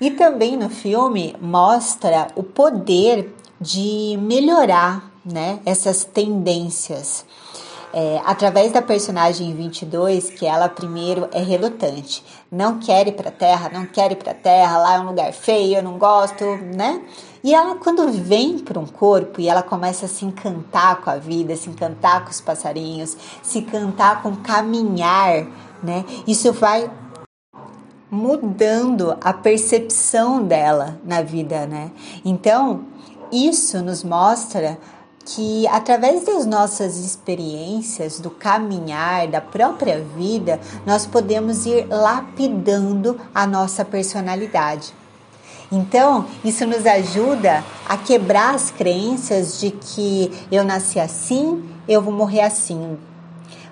E 0.00 0.10
também 0.10 0.56
no 0.56 0.68
filme 0.68 1.34
mostra 1.40 2.28
o 2.34 2.42
poder 2.42 3.34
de 3.60 4.18
melhorar 4.20 5.10
né, 5.24 5.60
essas 5.64 6.04
tendências 6.04 7.24
é, 7.92 8.20
através 8.24 8.72
da 8.72 8.82
personagem 8.82 9.54
22, 9.54 10.30
que 10.30 10.46
ela 10.46 10.68
primeiro 10.68 11.28
é 11.32 11.40
relutante, 11.40 12.24
não 12.50 12.78
quer 12.78 13.08
ir 13.08 13.12
para 13.12 13.30
Terra, 13.30 13.70
não 13.72 13.86
quer 13.86 14.12
ir 14.12 14.16
para 14.16 14.34
Terra, 14.34 14.78
lá 14.78 14.94
é 14.96 15.00
um 15.00 15.06
lugar 15.06 15.32
feio, 15.32 15.76
eu 15.76 15.82
não 15.82 15.98
gosto, 15.98 16.44
né? 16.44 17.00
E 17.42 17.54
ela, 17.54 17.76
quando 17.76 18.10
vem 18.10 18.58
para 18.58 18.78
um 18.78 18.86
corpo 18.86 19.40
e 19.40 19.48
ela 19.48 19.62
começa 19.62 20.06
a 20.06 20.08
se 20.08 20.24
encantar 20.24 21.00
com 21.00 21.10
a 21.10 21.16
vida, 21.16 21.54
se 21.54 21.70
encantar 21.70 22.24
com 22.24 22.30
os 22.30 22.40
passarinhos, 22.40 23.16
se 23.42 23.60
encantar 23.60 24.22
com 24.22 24.34
caminhar, 24.36 25.46
né? 25.82 26.04
Isso 26.26 26.52
vai 26.52 26.90
mudando 28.10 29.16
a 29.20 29.32
percepção 29.32 30.42
dela 30.42 30.98
na 31.04 31.22
vida, 31.22 31.66
né? 31.66 31.90
Então, 32.24 32.84
isso 33.30 33.82
nos 33.82 34.02
mostra 34.04 34.78
que 35.26 35.66
através 35.66 36.24
das 36.24 36.46
nossas 36.46 36.96
experiências, 36.98 38.20
do 38.20 38.30
caminhar, 38.30 39.26
da 39.26 39.40
própria 39.40 40.00
vida, 40.00 40.60
nós 40.86 41.04
podemos 41.04 41.66
ir 41.66 41.86
lapidando 41.88 43.20
a 43.34 43.44
nossa 43.44 43.84
personalidade. 43.84 44.94
Então, 45.70 46.26
isso 46.44 46.64
nos 46.64 46.86
ajuda 46.86 47.64
a 47.88 47.96
quebrar 47.96 48.54
as 48.54 48.70
crenças 48.70 49.58
de 49.58 49.72
que 49.72 50.32
eu 50.50 50.62
nasci 50.62 51.00
assim, 51.00 51.68
eu 51.88 52.00
vou 52.00 52.12
morrer 52.12 52.42
assim. 52.42 52.96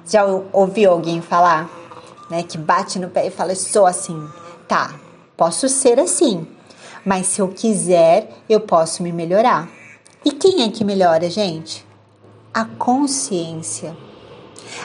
Já 0.05 0.25
ouviu 0.53 0.91
alguém 0.91 1.23
falar, 1.23 1.71
né, 2.29 2.43
que 2.43 2.59
bate 2.59 2.99
no 2.99 3.09
pé 3.09 3.29
e 3.29 3.31
fala: 3.31 3.55
"Sou 3.55 3.87
assim". 3.87 4.29
Tá, 4.67 4.93
posso 5.37 5.69
ser 5.69 6.01
assim, 6.01 6.49
mas 7.05 7.29
se 7.29 7.41
eu 7.41 7.49
quiser, 7.49 8.29
eu 8.49 8.59
posso 8.61 9.03
me 9.03 9.13
melhorar. 9.13 9.84
E 10.25 10.33
quem 10.33 10.63
é 10.63 10.71
que 10.71 10.83
melhora, 10.85 11.29
gente? 11.29 11.85
A 12.53 12.65
consciência. 12.65 13.95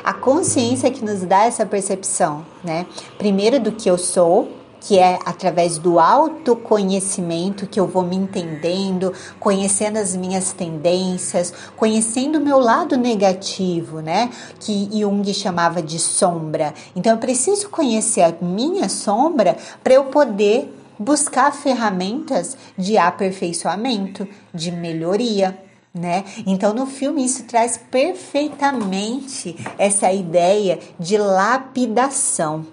A 0.03 0.13
consciência 0.13 0.91
que 0.91 1.03
nos 1.03 1.21
dá 1.21 1.45
essa 1.45 1.65
percepção, 1.65 2.45
né? 2.61 2.85
Primeiro 3.17 3.57
do 3.59 3.71
que 3.71 3.89
eu 3.89 3.97
sou, 3.97 4.49
que 4.81 4.97
é 4.97 5.17
através 5.25 5.77
do 5.77 5.99
autoconhecimento 5.99 7.67
que 7.67 7.79
eu 7.79 7.87
vou 7.87 8.03
me 8.03 8.15
entendendo, 8.15 9.13
conhecendo 9.39 9.97
as 9.97 10.15
minhas 10.15 10.51
tendências, 10.51 11.53
conhecendo 11.75 12.37
o 12.37 12.41
meu 12.41 12.59
lado 12.59 12.97
negativo, 12.97 14.01
né? 14.01 14.29
Que 14.59 14.89
Jung 14.91 15.33
chamava 15.33 15.81
de 15.81 15.99
sombra. 15.99 16.73
Então 16.95 17.13
eu 17.13 17.17
preciso 17.17 17.69
conhecer 17.69 18.23
a 18.23 18.33
minha 18.41 18.89
sombra 18.89 19.57
para 19.83 19.93
eu 19.93 20.05
poder 20.05 20.73
buscar 20.99 21.51
ferramentas 21.53 22.57
de 22.77 22.97
aperfeiçoamento, 22.97 24.27
de 24.53 24.71
melhoria, 24.71 25.57
né? 25.93 26.25
Então 26.45 26.73
no 26.73 26.85
filme 26.85 27.25
isso 27.25 27.45
traz 27.45 27.77
perfeitamente 27.77 29.55
essa 29.77 30.11
ideia 30.11 30.77
de 30.99 31.17
lapidação 31.17 32.65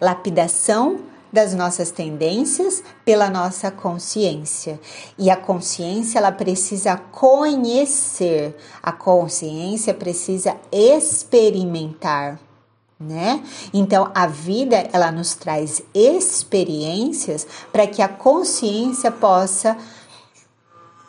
lapidação 0.00 1.00
das 1.32 1.54
nossas 1.54 1.90
tendências 1.90 2.82
pela 3.04 3.30
nossa 3.30 3.70
consciência. 3.70 4.78
E 5.18 5.30
a 5.30 5.36
consciência 5.36 6.18
ela 6.18 6.30
precisa 6.30 6.96
conhecer, 6.96 8.54
a 8.82 8.92
consciência 8.92 9.94
precisa 9.94 10.56
experimentar, 10.70 12.38
né? 13.02 13.42
Então 13.72 14.10
a 14.14 14.26
vida 14.26 14.88
ela 14.92 15.10
nos 15.10 15.34
traz 15.34 15.82
experiências 15.94 17.46
para 17.72 17.86
que 17.86 18.00
a 18.00 18.08
consciência 18.08 19.10
possa 19.10 19.76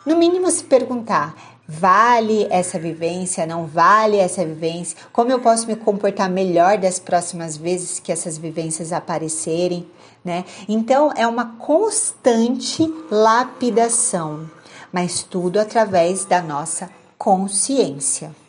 no 0.04 0.16
mínimo 0.16 0.50
se 0.50 0.64
perguntar: 0.64 1.34
Vale 1.66 2.46
essa 2.50 2.78
vivência? 2.78 3.46
Não 3.46 3.66
vale 3.66 4.18
essa 4.18 4.44
vivência? 4.44 4.98
Como 5.10 5.30
eu 5.32 5.40
posso 5.40 5.66
me 5.66 5.74
comportar 5.74 6.28
melhor 6.28 6.76
das 6.76 6.98
próximas 6.98 7.56
vezes 7.56 7.98
que 7.98 8.12
essas 8.12 8.36
vivências 8.36 8.92
aparecerem? 8.92 9.88
Né? 10.22 10.44
Então 10.68 11.10
é 11.16 11.26
uma 11.26 11.56
constante 11.56 12.82
lapidação, 13.10 14.48
mas 14.92 15.22
tudo 15.22 15.58
através 15.58 16.24
da 16.24 16.42
nossa 16.42 16.90
consciência. 17.16 18.43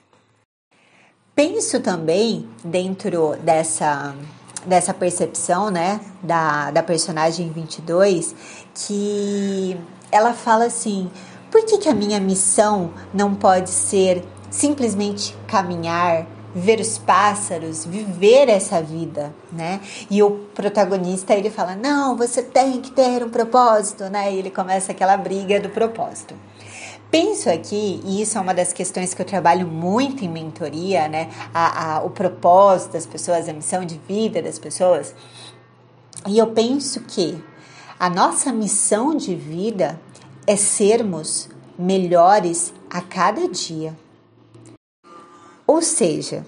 Penso 1.36 1.82
também 1.82 2.48
dentro 2.64 3.36
dessa 3.44 4.16
dessa 4.66 4.94
percepção, 4.94 5.70
né, 5.70 6.00
da, 6.24 6.72
da 6.72 6.82
personagem 6.82 7.52
22, 7.52 8.34
que 8.74 9.78
ela 10.10 10.34
fala 10.34 10.66
assim: 10.66 11.12
por 11.52 11.66
que, 11.66 11.78
que 11.78 11.90
a 11.90 11.94
minha 11.94 12.22
missão 12.22 12.92
não 13.14 13.36
pode 13.36 13.70
ser 13.70 14.24
simplesmente 14.50 15.36
caminhar, 15.46 16.26
ver 16.56 16.80
os 16.80 16.98
pássaros, 16.98 17.86
viver 17.86 18.48
essa 18.48 18.82
vida, 18.82 19.36
né? 19.52 19.82
E 20.10 20.24
o 20.24 20.32
protagonista 20.56 21.34
ele 21.34 21.50
fala: 21.50 21.76
"Não, 21.76 22.16
você 22.16 22.42
tem 22.42 22.82
que 22.82 22.92
ter 22.92 23.24
um 23.24 23.30
propósito", 23.30 24.06
né? 24.06 24.34
E 24.34 24.40
ele 24.40 24.50
começa 24.50 24.94
aquela 24.94 25.18
briga 25.18 25.60
do 25.60 25.70
propósito. 25.70 26.34
Penso 27.18 27.50
aqui, 27.50 28.02
e 28.04 28.22
isso 28.22 28.38
é 28.38 28.42
uma 28.42 28.54
das 28.54 28.74
questões 28.74 29.14
que 29.14 29.22
eu 29.22 29.26
trabalho 29.26 29.66
muito 29.66 30.26
em 30.26 30.28
mentoria, 30.28 31.08
né? 31.08 31.30
A, 31.54 31.96
a, 31.96 32.04
o 32.04 32.10
propósito 32.10 32.92
das 32.92 33.06
pessoas, 33.06 33.48
a 33.48 33.54
missão 33.54 33.86
de 33.86 33.98
vida 34.06 34.42
das 34.42 34.60
pessoas. 34.60 35.16
E 36.28 36.38
eu 36.38 36.48
penso 36.48 37.00
que 37.04 37.42
a 37.98 38.10
nossa 38.10 38.52
missão 38.52 39.16
de 39.16 39.34
vida 39.34 39.98
é 40.46 40.58
sermos 40.58 41.48
melhores 41.80 42.74
a 42.90 43.00
cada 43.00 43.48
dia. 43.48 43.96
Ou 45.66 45.82
seja, 45.82 46.46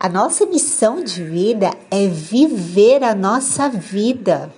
a 0.00 0.08
nossa 0.08 0.46
missão 0.46 1.04
de 1.04 1.22
vida 1.22 1.70
é 1.90 2.06
viver 2.06 3.04
a 3.04 3.14
nossa 3.14 3.68
vida. 3.68 4.50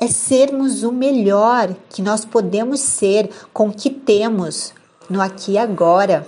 É 0.00 0.08
sermos 0.08 0.82
o 0.82 0.90
melhor 0.90 1.74
que 1.90 2.00
nós 2.00 2.24
podemos 2.24 2.80
ser 2.80 3.30
com 3.52 3.68
o 3.68 3.72
que 3.72 3.90
temos 3.90 4.72
no 5.08 5.20
aqui 5.20 5.52
e 5.52 5.58
agora. 5.58 6.26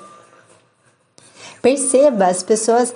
Perceba, 1.63 2.27
as 2.27 2.43
pessoas 2.43 2.93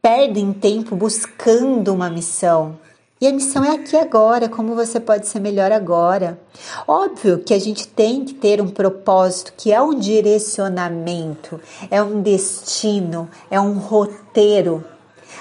perdem 0.00 0.52
tempo 0.52 0.94
buscando 0.94 1.92
uma 1.92 2.08
missão 2.08 2.78
e 3.20 3.26
a 3.26 3.32
missão 3.32 3.64
é 3.64 3.74
aqui 3.74 3.96
agora, 3.96 4.48
como 4.48 4.76
você 4.76 5.00
pode 5.00 5.26
ser 5.26 5.40
melhor 5.40 5.72
agora. 5.72 6.38
Óbvio 6.86 7.40
que 7.40 7.52
a 7.52 7.58
gente 7.58 7.88
tem 7.88 8.24
que 8.24 8.32
ter 8.32 8.62
um 8.62 8.68
propósito, 8.68 9.54
que 9.56 9.72
é 9.72 9.82
um 9.82 9.92
direcionamento, 9.92 11.60
é 11.90 12.00
um 12.00 12.22
destino, 12.22 13.28
é 13.50 13.58
um 13.58 13.72
roteiro. 13.72 14.84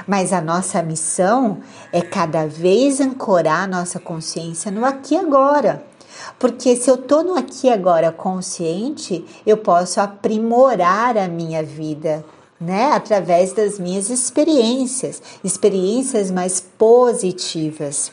Mas 0.08 0.34
a 0.34 0.42
nossa 0.42 0.82
missão 0.82 1.60
é 1.92 2.02
cada 2.02 2.48
vez 2.48 3.00
ancorar 3.02 3.64
a 3.64 3.68
nossa 3.68 4.00
consciência 4.00 4.72
no 4.72 4.86
aqui 4.86 5.16
e 5.16 5.18
agora. 5.18 5.84
Porque 6.40 6.76
se 6.76 6.90
eu 6.90 6.96
estou 6.96 7.24
no 7.24 7.36
aqui 7.36 7.68
e 7.68 7.72
agora 7.72 8.12
consciente, 8.12 9.26
eu 9.46 9.58
posso 9.58 10.00
aprimorar 10.00 11.18
a 11.18 11.28
minha 11.28 11.64
vida, 11.64 12.24
né, 12.60 12.92
através 12.92 13.54
das 13.54 13.80
minhas 13.80 14.10
experiências, 14.10 15.22
experiências 15.44 16.32
mais 16.32 16.60
positivas. 16.60 18.12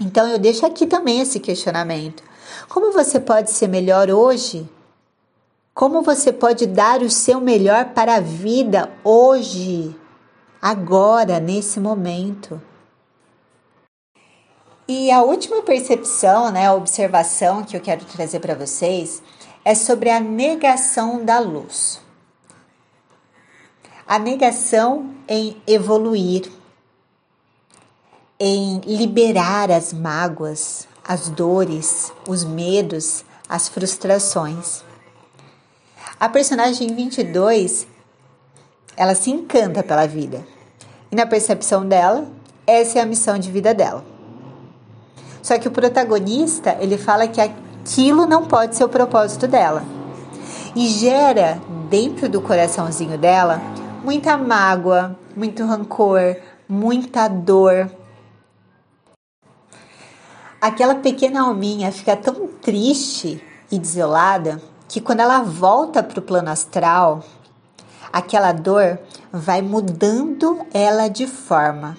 Então 0.00 0.28
eu 0.28 0.38
deixo 0.38 0.66
aqui 0.66 0.86
também 0.86 1.20
esse 1.20 1.40
questionamento. 1.40 2.22
Como 2.68 2.92
você 2.92 3.18
pode 3.18 3.50
ser 3.50 3.68
melhor 3.68 4.10
hoje? 4.10 4.68
Como 5.74 6.02
você 6.02 6.32
pode 6.32 6.66
dar 6.66 7.02
o 7.02 7.10
seu 7.10 7.40
melhor 7.40 7.86
para 7.86 8.16
a 8.16 8.20
vida 8.20 8.90
hoje, 9.04 9.94
agora, 10.70 11.38
nesse 11.38 11.78
momento? 11.78 12.60
E 14.88 15.10
a 15.10 15.22
última 15.22 15.62
percepção, 15.62 16.50
né, 16.50 16.66
a 16.66 16.74
observação 16.74 17.64
que 17.64 17.76
eu 17.76 17.80
quero 17.80 18.04
trazer 18.04 18.40
para 18.40 18.54
vocês 18.54 19.22
é 19.64 19.74
sobre 19.74 20.10
a 20.10 20.20
negação 20.20 21.24
da 21.24 21.38
luz 21.38 22.00
a 24.06 24.20
negação 24.20 25.14
em 25.26 25.60
evoluir, 25.66 26.50
em 28.38 28.78
liberar 28.80 29.70
as 29.70 29.92
mágoas, 29.92 30.86
as 31.02 31.28
dores, 31.28 32.12
os 32.28 32.44
medos, 32.44 33.24
as 33.48 33.66
frustrações. 33.66 34.84
A 36.20 36.28
personagem 36.28 36.94
22, 36.94 37.86
ela 38.96 39.14
se 39.14 39.30
encanta 39.30 39.82
pela 39.82 40.06
vida. 40.06 40.46
Na 41.16 41.24
percepção 41.24 41.88
dela, 41.88 42.26
essa 42.66 42.98
é 42.98 43.00
a 43.00 43.06
missão 43.06 43.38
de 43.38 43.50
vida 43.50 43.72
dela. 43.72 44.04
Só 45.42 45.58
que 45.58 45.66
o 45.66 45.70
protagonista, 45.70 46.76
ele 46.78 46.98
fala 46.98 47.26
que 47.26 47.40
aquilo 47.40 48.26
não 48.26 48.44
pode 48.44 48.76
ser 48.76 48.84
o 48.84 48.88
propósito 48.90 49.48
dela. 49.48 49.82
E 50.74 50.86
gera 50.88 51.58
dentro 51.88 52.28
do 52.28 52.42
coraçãozinho 52.42 53.16
dela 53.16 53.62
muita 54.04 54.36
mágoa, 54.36 55.18
muito 55.34 55.64
rancor, 55.64 56.36
muita 56.68 57.28
dor. 57.28 57.90
Aquela 60.60 60.96
pequena 60.96 61.44
alminha 61.44 61.90
fica 61.90 62.14
tão 62.14 62.46
triste 62.60 63.42
e 63.72 63.78
desolada 63.78 64.60
que 64.86 65.00
quando 65.00 65.20
ela 65.20 65.40
volta 65.40 66.02
para 66.02 66.18
o 66.18 66.22
plano 66.22 66.50
astral, 66.50 67.24
aquela 68.16 68.52
dor 68.52 68.98
vai 69.30 69.60
mudando 69.60 70.64
ela 70.72 71.08
de 71.08 71.26
forma, 71.26 71.96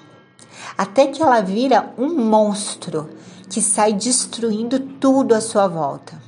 até 0.78 1.08
que 1.08 1.22
ela 1.22 1.42
vira 1.42 1.94
um 1.98 2.14
monstro 2.16 3.10
que 3.50 3.62
sai 3.62 3.94
destruindo 3.94 4.80
tudo 4.80 5.36
à 5.36 5.42
sua 5.42 5.68
volta. 5.68 6.20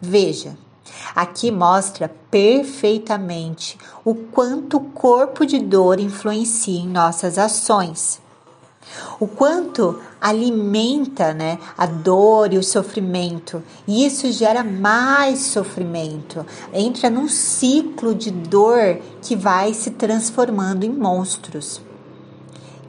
Veja, 0.00 0.56
Aqui 1.14 1.50
mostra 1.50 2.10
perfeitamente 2.30 3.78
o 4.04 4.14
quanto 4.14 4.76
o 4.76 4.84
corpo 4.90 5.46
de 5.46 5.58
dor 5.58 5.98
influencia 5.98 6.80
em 6.80 6.88
nossas 6.88 7.38
ações. 7.38 8.20
O 9.18 9.26
quanto 9.26 10.00
alimenta 10.20 11.32
né, 11.32 11.58
a 11.76 11.86
dor 11.86 12.52
e 12.52 12.58
o 12.58 12.62
sofrimento, 12.62 13.62
e 13.86 14.04
isso 14.04 14.30
gera 14.32 14.64
mais 14.64 15.40
sofrimento, 15.40 16.44
entra 16.72 17.10
num 17.10 17.28
ciclo 17.28 18.14
de 18.14 18.30
dor 18.30 18.98
que 19.22 19.36
vai 19.36 19.74
se 19.74 19.90
transformando 19.92 20.84
em 20.84 20.90
monstros. 20.90 21.80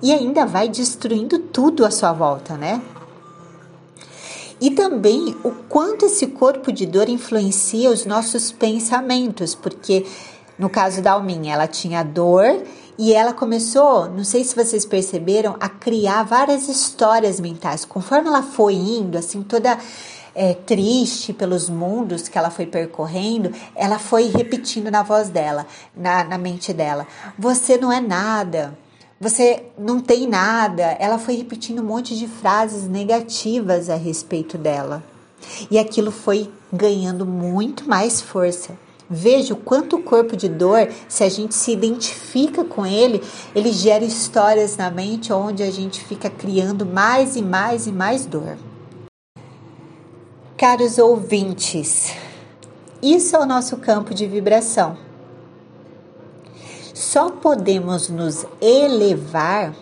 E 0.01 0.11
ainda 0.11 0.45
vai 0.45 0.67
destruindo 0.67 1.37
tudo 1.37 1.85
à 1.85 1.91
sua 1.91 2.11
volta, 2.11 2.57
né? 2.57 2.81
E 4.59 4.71
também 4.71 5.35
o 5.43 5.51
quanto 5.67 6.05
esse 6.05 6.27
corpo 6.27 6.71
de 6.71 6.85
dor 6.85 7.09
influencia 7.09 7.89
os 7.89 8.05
nossos 8.05 8.51
pensamentos, 8.51 9.55
porque 9.55 10.05
no 10.57 10.69
caso 10.69 11.01
da 11.01 11.13
Alminha, 11.13 11.55
ela 11.55 11.67
tinha 11.67 12.03
dor 12.03 12.61
e 13.01 13.15
ela 13.15 13.33
começou, 13.33 14.07
não 14.07 14.23
sei 14.23 14.43
se 14.43 14.55
vocês 14.55 14.85
perceberam, 14.85 15.55
a 15.59 15.67
criar 15.67 16.21
várias 16.21 16.69
histórias 16.69 17.39
mentais. 17.39 17.83
Conforme 17.83 18.27
ela 18.27 18.43
foi 18.43 18.75
indo, 18.75 19.17
assim, 19.17 19.41
toda 19.41 19.75
é, 20.35 20.53
triste 20.53 21.33
pelos 21.33 21.67
mundos 21.67 22.27
que 22.27 22.37
ela 22.37 22.51
foi 22.51 22.67
percorrendo, 22.67 23.51
ela 23.75 23.97
foi 23.97 24.27
repetindo 24.27 24.91
na 24.91 25.01
voz 25.01 25.29
dela, 25.29 25.65
na, 25.97 26.23
na 26.23 26.37
mente 26.37 26.71
dela: 26.73 27.07
Você 27.39 27.75
não 27.75 27.91
é 27.91 27.99
nada, 27.99 28.77
você 29.19 29.63
não 29.79 29.99
tem 29.99 30.27
nada. 30.27 30.95
Ela 30.99 31.17
foi 31.17 31.33
repetindo 31.33 31.81
um 31.81 31.85
monte 31.85 32.15
de 32.15 32.27
frases 32.27 32.87
negativas 32.87 33.89
a 33.89 33.95
respeito 33.95 34.59
dela. 34.59 35.03
E 35.71 35.79
aquilo 35.79 36.11
foi 36.11 36.51
ganhando 36.71 37.25
muito 37.25 37.89
mais 37.89 38.21
força. 38.21 38.77
Veja 39.13 39.53
o 39.53 39.57
quanto 39.57 39.97
o 39.97 40.01
corpo 40.01 40.37
de 40.37 40.47
dor, 40.47 40.87
se 41.09 41.21
a 41.21 41.27
gente 41.27 41.53
se 41.53 41.73
identifica 41.73 42.63
com 42.63 42.85
ele, 42.85 43.21
ele 43.53 43.69
gera 43.73 44.05
histórias 44.05 44.77
na 44.77 44.89
mente 44.89 45.33
onde 45.33 45.61
a 45.61 45.69
gente 45.69 46.01
fica 46.01 46.29
criando 46.29 46.85
mais 46.85 47.35
e 47.35 47.41
mais 47.41 47.87
e 47.87 47.91
mais 47.91 48.25
dor. 48.25 48.57
Caros 50.55 50.97
ouvintes, 50.97 52.13
isso 53.01 53.35
é 53.35 53.39
o 53.39 53.45
nosso 53.45 53.75
campo 53.75 54.13
de 54.13 54.25
vibração. 54.25 54.97
Só 56.93 57.31
podemos 57.31 58.07
nos 58.07 58.45
elevar 58.61 59.75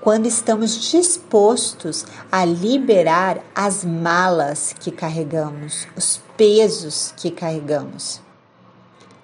quando 0.00 0.26
estamos 0.26 0.90
dispostos 0.92 2.06
a 2.30 2.44
liberar 2.44 3.42
as 3.52 3.84
malas 3.84 4.72
que 4.78 4.92
carregamos, 4.92 5.88
os 5.96 6.20
pesos 6.36 7.12
que 7.16 7.32
carregamos. 7.32 8.22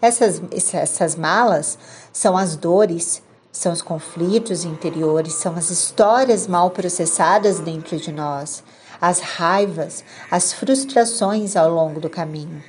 Essas, 0.01 0.41
essas 0.73 1.15
malas 1.15 1.79
são 2.13 2.37
as 2.37 2.57
dores, 2.57 3.23
são 3.53 3.73
os 3.73 3.83
conflitos 3.83 4.65
interiores, 4.65 5.35
são 5.35 5.55
as 5.57 5.71
histórias 5.71 6.47
mal 6.47 6.71
processadas 6.71 7.59
dentro 7.59 7.99
de 7.99 8.13
nós, 8.13 8.63
as 9.01 9.21
raivas, 9.21 10.05
as 10.31 10.53
frustrações 10.53 11.57
ao 11.57 11.71
longo 11.71 12.01
do 12.01 12.09
caminho. 12.09 12.63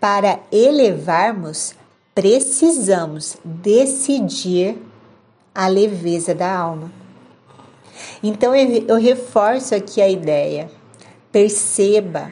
Para 0.00 0.40
elevarmos, 0.52 1.74
precisamos 2.14 3.36
decidir 3.44 4.76
a 5.54 5.68
leveza 5.68 6.34
da 6.34 6.52
alma. 6.52 6.92
Então 8.22 8.54
eu, 8.54 8.84
eu 8.88 8.96
reforço 8.96 9.74
aqui 9.74 10.00
a 10.00 10.08
ideia. 10.08 10.70
Perceba, 11.30 12.30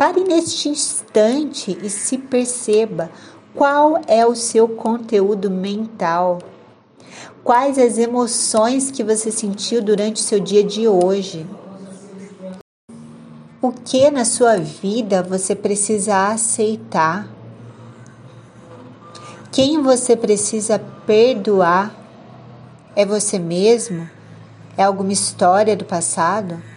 pare 0.00 0.24
neste 0.24 0.70
instante 0.70 1.76
e 1.82 1.90
se 1.90 2.16
perceba 2.16 3.10
qual 3.54 4.00
é 4.06 4.24
o 4.24 4.34
seu 4.34 4.66
conteúdo 4.66 5.50
mental. 5.50 6.38
Quais 7.44 7.76
as 7.76 7.98
emoções 7.98 8.90
que 8.90 9.04
você 9.04 9.30
sentiu 9.30 9.82
durante 9.82 10.16
o 10.16 10.24
seu 10.24 10.40
dia 10.40 10.64
de 10.64 10.88
hoje? 10.88 11.46
O 13.60 13.70
que 13.70 14.10
na 14.10 14.24
sua 14.24 14.56
vida 14.56 15.22
você 15.22 15.54
precisa 15.54 16.28
aceitar? 16.28 17.28
Quem 19.52 19.82
você 19.82 20.16
precisa 20.16 20.78
perdoar 21.04 21.94
é 22.96 23.04
você 23.04 23.38
mesmo? 23.38 24.08
É 24.78 24.82
alguma 24.82 25.12
história 25.12 25.76
do 25.76 25.84
passado? 25.84 26.69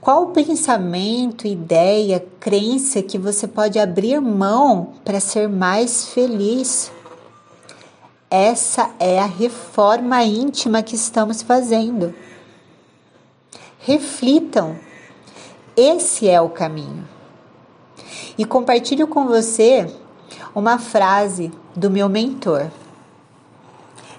Qual 0.00 0.28
pensamento, 0.28 1.46
ideia, 1.46 2.24
crença 2.38 3.02
que 3.02 3.18
você 3.18 3.48
pode 3.48 3.80
abrir 3.80 4.20
mão 4.20 4.94
para 5.04 5.18
ser 5.18 5.48
mais 5.48 6.06
feliz? 6.06 6.92
Essa 8.30 8.90
é 9.00 9.18
a 9.18 9.26
reforma 9.26 10.22
íntima 10.22 10.84
que 10.84 10.94
estamos 10.94 11.42
fazendo. 11.42 12.14
Reflitam. 13.80 14.76
Esse 15.76 16.28
é 16.28 16.40
o 16.40 16.48
caminho. 16.48 17.06
E 18.36 18.44
compartilho 18.44 19.08
com 19.08 19.26
você 19.26 19.92
uma 20.54 20.78
frase 20.78 21.50
do 21.74 21.90
meu 21.90 22.08
mentor. 22.08 22.70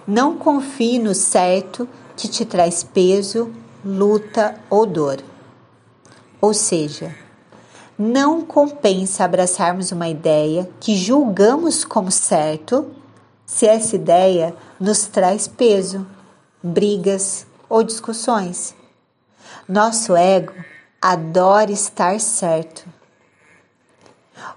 Não 0.05 0.35
confie 0.35 0.99
no 0.99 1.15
certo 1.15 1.87
que 2.17 2.27
te 2.27 2.43
traz 2.43 2.83
peso, 2.83 3.49
luta 3.85 4.59
ou 4.69 4.85
dor. 4.85 5.28
Ou 6.41 6.53
seja, 6.53 7.13
não 7.97 8.41
compensa 8.41 9.25
abraçarmos 9.25 9.91
uma 9.91 10.07
ideia 10.07 10.69
que 10.79 10.95
julgamos 10.95 11.83
como 11.83 12.09
certo 12.09 12.89
se 13.45 13.65
essa 13.65 13.95
ideia 13.95 14.55
nos 14.79 15.07
traz 15.07 15.47
peso, 15.47 16.07
brigas 16.63 17.45
ou 17.67 17.83
discussões. 17.83 18.73
Nosso 19.67 20.15
ego 20.15 20.53
adora 21.01 21.71
estar 21.71 22.19
certo. 22.19 22.85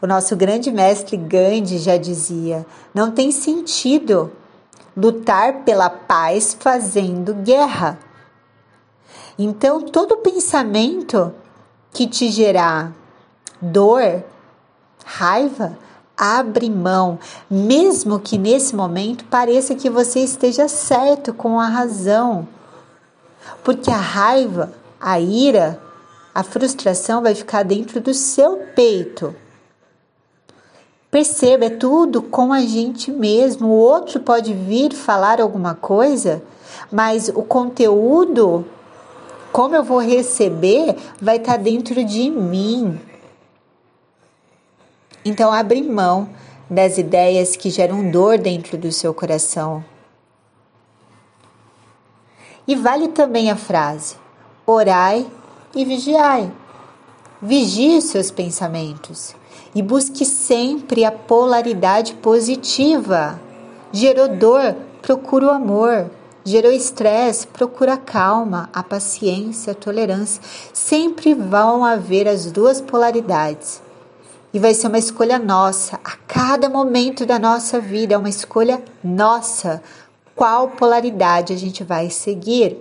O 0.01 0.07
nosso 0.07 0.37
grande 0.37 0.71
mestre 0.71 1.17
Gandhi 1.17 1.79
já 1.79 1.97
dizia: 1.97 2.65
não 2.95 3.11
tem 3.11 3.33
sentido 3.33 4.31
lutar 4.97 5.65
pela 5.65 5.91
paz 5.91 6.57
fazendo 6.59 7.35
guerra. 7.35 7.99
Então, 9.39 9.81
todo 9.81 10.19
pensamento 10.19 11.35
que 11.93 12.07
te 12.07 12.31
gerar 12.31 12.93
dor, 13.61 14.25
raiva, 15.05 15.79
abre 16.17 16.71
mão, 16.71 17.19
mesmo 17.51 18.19
que 18.19 18.39
nesse 18.39 18.75
momento 18.75 19.25
pareça 19.25 19.75
que 19.75 19.91
você 19.91 20.21
esteja 20.21 20.69
certo 20.69 21.33
com 21.33 21.61
a 21.61 21.67
razão. 21.67 22.47
Porque 23.63 23.91
a 23.91 23.97
raiva, 23.97 24.73
a 25.01 25.21
ira, 25.21 25.81
a 26.35 26.43
frustração 26.43 27.23
vai 27.23 27.35
ficar 27.35 27.63
dentro 27.63 28.01
do 28.01 28.15
seu 28.15 28.59
peito. 28.75 29.35
Perceba, 31.11 31.67
é 31.67 31.71
tudo 31.71 32.23
com 32.23 32.53
a 32.53 32.61
gente 32.61 33.11
mesmo. 33.11 33.69
O 33.69 33.79
outro 33.79 34.19
pode 34.21 34.55
vir 34.55 34.95
falar 34.95 35.41
alguma 35.41 35.75
coisa, 35.75 36.43
mas 36.91 37.29
o 37.29 37.43
conteúdo, 37.43 38.65
como 39.53 39.77
eu 39.77 39.85
vou 39.85 39.99
receber, 39.99 40.97
vai 41.21 41.37
estar 41.37 41.59
dentro 41.59 42.03
de 42.03 42.31
mim. 42.31 42.99
Então, 45.25 45.53
abre 45.53 45.83
mão 45.83 46.29
das 46.69 46.97
ideias 46.97 47.55
que 47.55 47.71
geram 47.71 48.11
dor 48.11 48.39
dentro 48.39 48.79
do 48.79 48.91
seu 48.91 49.13
coração. 49.13 49.85
E 52.67 52.75
vale 52.75 53.09
também 53.09 53.51
a 53.51 53.57
frase: 53.57 54.17
orai 54.67 55.27
e 55.75 55.85
vigiai. 55.85 56.51
Vigie 57.41 58.01
seus 58.01 58.31
pensamentos 58.31 59.35
e 59.75 59.83
busque 59.83 60.25
sempre 60.25 61.05
a 61.05 61.11
polaridade 61.11 62.15
positiva. 62.15 63.41
Gerou 63.93 64.29
dor, 64.29 64.77
procura 65.03 65.47
o 65.47 65.51
amor. 65.51 66.11
Gerou 66.45 66.73
estresse, 66.73 67.47
procura 67.47 67.97
calma, 67.97 68.69
a 68.73 68.83
paciência, 68.83 69.73
a 69.73 69.77
tolerância. 69.77 70.43
Sempre 70.73 71.35
vão 71.35 71.85
haver 71.85 72.27
as 72.27 72.51
duas 72.51 72.81
polaridades. 72.81 73.81
E 74.53 74.59
vai 74.59 74.75
ser 74.75 74.89
uma 74.89 74.99
escolha 74.99 75.39
nossa, 75.39 76.01
a 76.05 76.17
cada 76.27 76.69
momento 76.69 77.25
da 77.25 77.39
nossa 77.39 77.81
vida, 77.81 78.15
é 78.15 78.19
uma 78.19 78.29
escolha 78.29 78.83
nossa. 79.03 79.83
Qual 80.35 80.69
polaridade 80.71 81.53
a 81.53 81.57
gente 81.57 81.85
vai 81.85 82.11
seguir? 82.11 82.77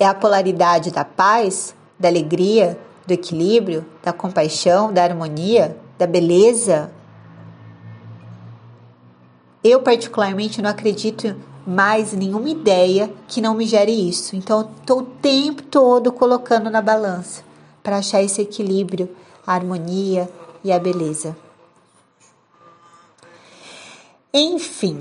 É 0.00 0.06
a 0.06 0.14
polaridade 0.14 0.90
da 0.90 1.04
paz, 1.04 1.74
da 1.98 2.08
alegria, 2.08 2.78
do 3.06 3.12
equilíbrio, 3.12 3.86
da 4.02 4.12
compaixão, 4.12 4.92
da 4.92 5.04
harmonia, 5.04 5.76
da 5.98 6.06
beleza. 6.06 6.90
Eu, 9.66 9.82
particularmente, 9.82 10.62
não 10.62 10.70
acredito 10.70 11.34
mais 11.66 12.14
em 12.14 12.18
nenhuma 12.18 12.48
ideia 12.48 13.12
que 13.26 13.40
não 13.40 13.52
me 13.52 13.66
gere 13.66 13.90
isso. 13.90 14.36
Então, 14.36 14.70
estou 14.78 15.00
o 15.00 15.06
tempo 15.06 15.60
todo 15.64 16.12
colocando 16.12 16.70
na 16.70 16.80
balança 16.80 17.42
para 17.82 17.98
achar 17.98 18.22
esse 18.22 18.40
equilíbrio, 18.40 19.08
a 19.44 19.54
harmonia 19.54 20.30
e 20.62 20.70
a 20.70 20.78
beleza. 20.78 21.36
Enfim, 24.32 25.00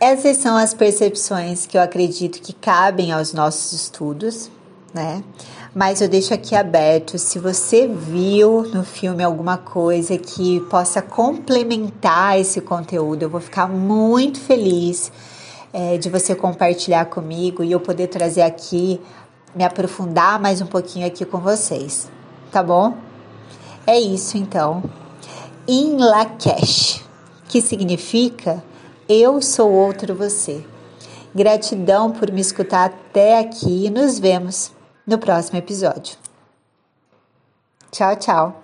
Essas 0.00 0.38
são 0.38 0.56
as 0.56 0.74
percepções 0.74 1.64
que 1.64 1.78
eu 1.78 1.80
acredito 1.80 2.42
que 2.42 2.52
cabem 2.52 3.12
aos 3.12 3.32
nossos 3.32 3.72
estudos, 3.72 4.50
né? 4.92 5.22
Mas 5.74 6.02
eu 6.02 6.08
deixo 6.08 6.34
aqui 6.34 6.54
aberto 6.54 7.16
se 7.16 7.38
você 7.38 7.86
viu 7.86 8.62
no 8.74 8.84
filme 8.84 9.24
alguma 9.24 9.56
coisa 9.56 10.18
que 10.18 10.60
possa 10.68 11.00
complementar 11.00 12.38
esse 12.38 12.60
conteúdo, 12.60 13.22
eu 13.22 13.30
vou 13.30 13.40
ficar 13.40 13.66
muito 13.68 14.38
feliz 14.38 15.10
é, 15.72 15.96
de 15.96 16.10
você 16.10 16.34
compartilhar 16.34 17.06
comigo 17.06 17.64
e 17.64 17.72
eu 17.72 17.80
poder 17.80 18.08
trazer 18.08 18.42
aqui, 18.42 19.00
me 19.54 19.64
aprofundar 19.64 20.38
mais 20.38 20.60
um 20.60 20.66
pouquinho 20.66 21.06
aqui 21.06 21.24
com 21.24 21.38
vocês, 21.38 22.06
tá 22.50 22.62
bom? 22.62 22.94
É 23.86 23.98
isso 23.98 24.36
então. 24.36 24.82
In 25.66 25.96
Lakesh, 25.96 27.02
que 27.48 27.62
significa 27.62 28.62
eu 29.08 29.40
sou 29.40 29.72
outro 29.72 30.14
você. 30.14 30.62
Gratidão 31.34 32.10
por 32.10 32.30
me 32.30 32.42
escutar 32.42 32.84
até 32.84 33.38
aqui 33.38 33.86
e 33.86 33.90
nos 33.90 34.18
vemos 34.18 34.70
no 35.06 35.18
próximo 35.18 35.58
episódio. 35.58 36.16
Tchau, 37.90 38.16
tchau. 38.16 38.61